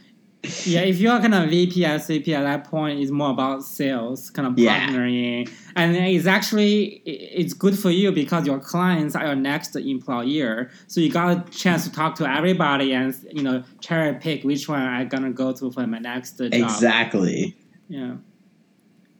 [0.65, 4.31] Yeah, if you're kind of VP at CP at that point, it's more about sales,
[4.31, 4.87] kind of Yeah.
[4.87, 10.71] partnering, and it's actually it's good for you because your clients are your next employer.
[10.87, 14.67] So you got a chance to talk to everybody and you know cherry pick which
[14.67, 16.53] one I'm gonna go to for my next job.
[16.53, 17.55] exactly.
[17.87, 18.15] Yeah.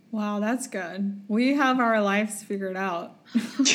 [0.10, 1.22] Wow, that's good.
[1.30, 3.16] We have our lives figured out.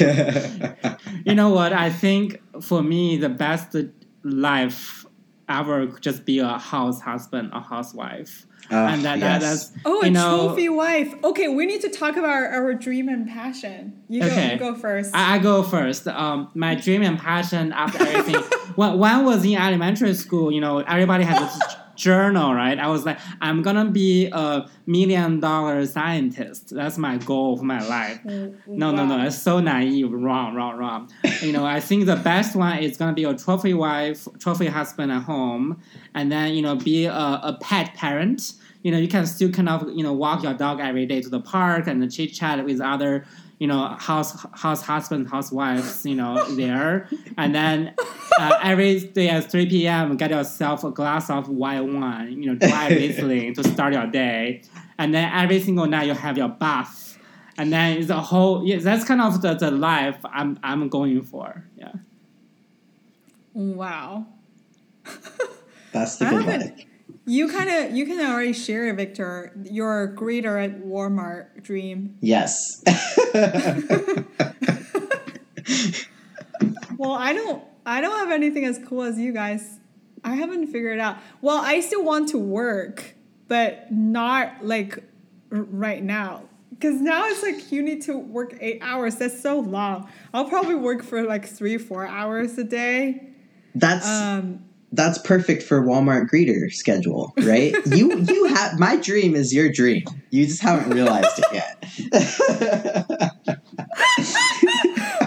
[1.25, 1.73] You know what?
[1.73, 3.75] I think for me, the best
[4.23, 5.06] life
[5.49, 8.47] ever just be a house husband or housewife.
[8.69, 9.69] Ah, and that, that yes.
[9.69, 11.15] that's Oh, a know, trophy wife.
[11.23, 14.03] Okay, we need to talk about our, our dream and passion.
[14.09, 14.53] You go, Okay.
[14.55, 15.15] you go first.
[15.15, 16.09] I, I go first.
[16.09, 18.43] Um, my dream and passion after everything.
[18.75, 22.79] when, when I was in elementary school, you know, everybody had this j- journal, right?
[22.79, 26.75] I was like, I'm gonna be a million dollar scientist.
[26.75, 28.23] That's my goal of my life.
[28.25, 29.17] Mm, mm, no, no, no.
[29.17, 29.27] Wow.
[29.27, 30.13] It's so naive.
[30.13, 31.11] Wrong, wrong, wrong.
[31.43, 35.13] you know, I think the best one is gonna be a trophy wife, trophy husband
[35.13, 35.81] at home,
[36.15, 38.53] and then you know, be a, a pet parent.
[38.83, 41.29] You know, you can still kind of you know walk your dog every day to
[41.29, 43.25] the park and chit chat with other
[43.59, 47.09] you know house house husband housewives you know there
[47.39, 47.95] and then
[48.39, 52.55] uh, every day at 3 p.m get yourself a glass of white wine you know
[52.69, 54.63] dry Riesling to start your day
[54.99, 57.19] and then every single night you have your bath
[57.57, 61.23] and then it's a whole yeah that's kind of the, the life i'm i'm going
[61.23, 61.93] for yeah
[63.55, 64.27] Wow.
[65.93, 66.87] That's the I good haven't- life.
[67.29, 72.17] You kind of you can already share, Victor, your greeter at Walmart dream.
[72.21, 72.83] Yes.
[76.99, 79.79] Well, I don't I don't have anything as cool as you guys.
[80.25, 81.19] I haven't figured it out.
[81.41, 83.15] Well, I still want to work,
[83.49, 84.97] but not like
[85.53, 86.45] r- right now.
[86.81, 89.17] Cuz now it's like you need to work 8 hours.
[89.17, 90.09] That's so long.
[90.33, 93.29] I'll probably work for like 3 4 hours a day.
[93.75, 94.65] That's Um
[94.97, 97.75] that's perfect for Walmart greeter schedule, right?
[97.87, 100.05] you you have my dream is your dream.
[100.31, 101.85] You just haven't realized it yet.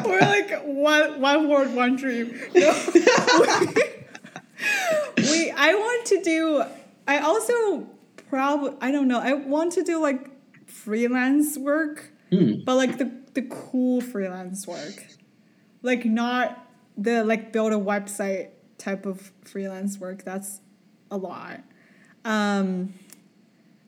[0.05, 2.39] we're like one one word one dream.
[2.53, 2.71] No.
[5.17, 6.63] we I want to do
[7.07, 7.87] I also
[8.29, 9.19] probably I don't know.
[9.19, 10.29] I want to do like
[10.67, 12.61] freelance work, Hmm.
[12.65, 15.05] but like the the cool freelance work.
[15.81, 16.65] Like not
[16.97, 20.23] the like build a website type of freelance work.
[20.23, 20.61] That's
[21.11, 21.61] a lot.
[22.25, 22.93] Um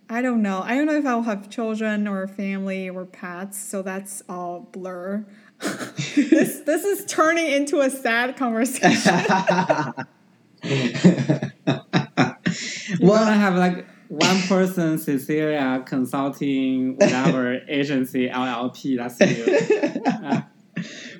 [0.10, 0.62] I don't know.
[0.62, 5.26] I don't know if I'll have children or family or pets, so that's all blur.
[5.62, 9.24] this this is turning into a sad conversation.
[13.00, 18.98] Well, gonna have like one person, Cecilia, consulting whatever agency, LLP.
[18.98, 20.02] That's you.
[20.06, 20.42] Uh,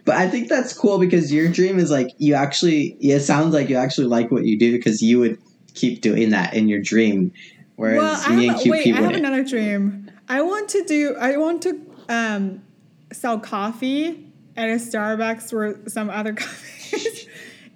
[0.06, 2.98] but I think that's cool because your dream is like you actually.
[3.00, 5.38] It sounds like you actually like what you do because you would
[5.74, 7.32] keep doing that in your dream,
[7.76, 10.12] whereas well, I me and have, wait, QP I have another dream.
[10.28, 11.16] I want to do.
[11.20, 12.64] I want to um,
[13.12, 17.28] sell coffee at a Starbucks or some other coffee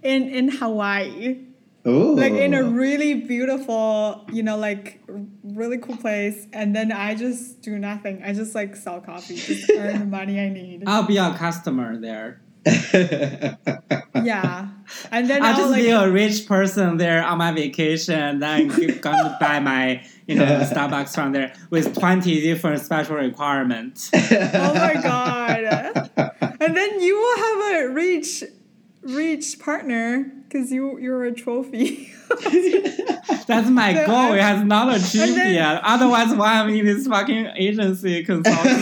[0.03, 1.39] in in Hawaii.
[1.88, 2.16] Ooh.
[2.16, 5.02] like in a really beautiful, you know, like
[5.44, 8.24] really cool place, and then I just do nothing.
[8.24, 10.84] I just like sell coffee, just earn the money I need.
[10.88, 12.41] I'll be a customer there.
[12.66, 14.70] yeah,
[15.12, 18.41] and then I'll I'll just like be a rich person there on my vacation, and
[18.41, 24.10] then g- gonna buy my you know Starbucks from there with twenty different special requirements.
[24.14, 26.10] oh my god,
[26.60, 28.44] and then you will have a rich,
[29.06, 32.11] rich partner because you you're a trophy.
[33.48, 34.15] That's my goal.
[34.15, 35.82] I- It has not achieved then- yet.
[35.84, 38.82] Otherwise, why I'm in this fucking agency consulting?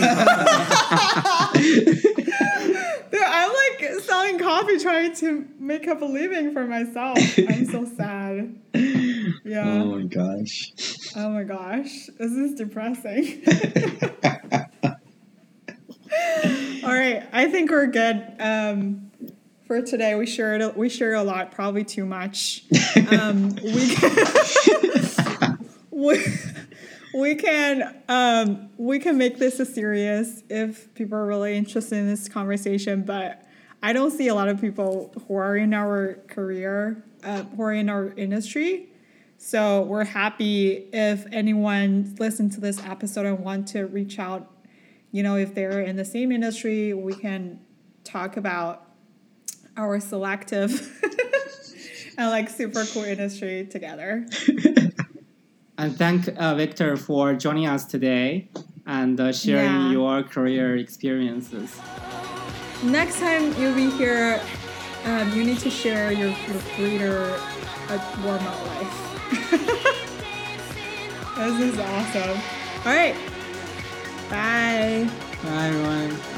[3.10, 7.18] Dude, I'm like selling coffee, trying to make up a living for myself.
[7.38, 8.58] I'm so sad.
[9.44, 9.64] Yeah.
[9.66, 10.72] oh my gosh.
[11.16, 13.42] Oh my gosh, this is depressing.
[16.84, 19.10] All right, I think we're good um,
[19.66, 20.14] for today.
[20.14, 22.64] We shared we shared a lot, probably too much.
[23.10, 25.58] Um, we can
[25.90, 26.24] we,
[27.12, 32.08] we can um, we can make this a serious if people are really interested in
[32.08, 33.40] this conversation, but.
[33.82, 37.72] I don't see a lot of people who are in our career, uh, who are
[37.74, 38.88] in our industry.
[39.36, 44.50] So we're happy if anyone listened to this episode and want to reach out.
[45.12, 47.60] You know, if they're in the same industry, we can
[48.04, 48.83] talk about
[49.76, 50.70] our selective
[52.18, 54.26] and like super cool industry together.
[55.78, 58.48] and thank uh, Victor for joining us today
[58.86, 59.90] and uh, sharing Yeah.
[59.92, 61.74] your career experiences.
[62.82, 64.40] Next time you'll be here,
[65.06, 67.38] um, you need to share your, your breeder
[67.88, 69.10] at Walmart life.
[71.36, 72.38] this is awesome.
[72.84, 73.16] All right.
[74.30, 75.08] Bye.
[75.42, 76.33] Bye, everyone.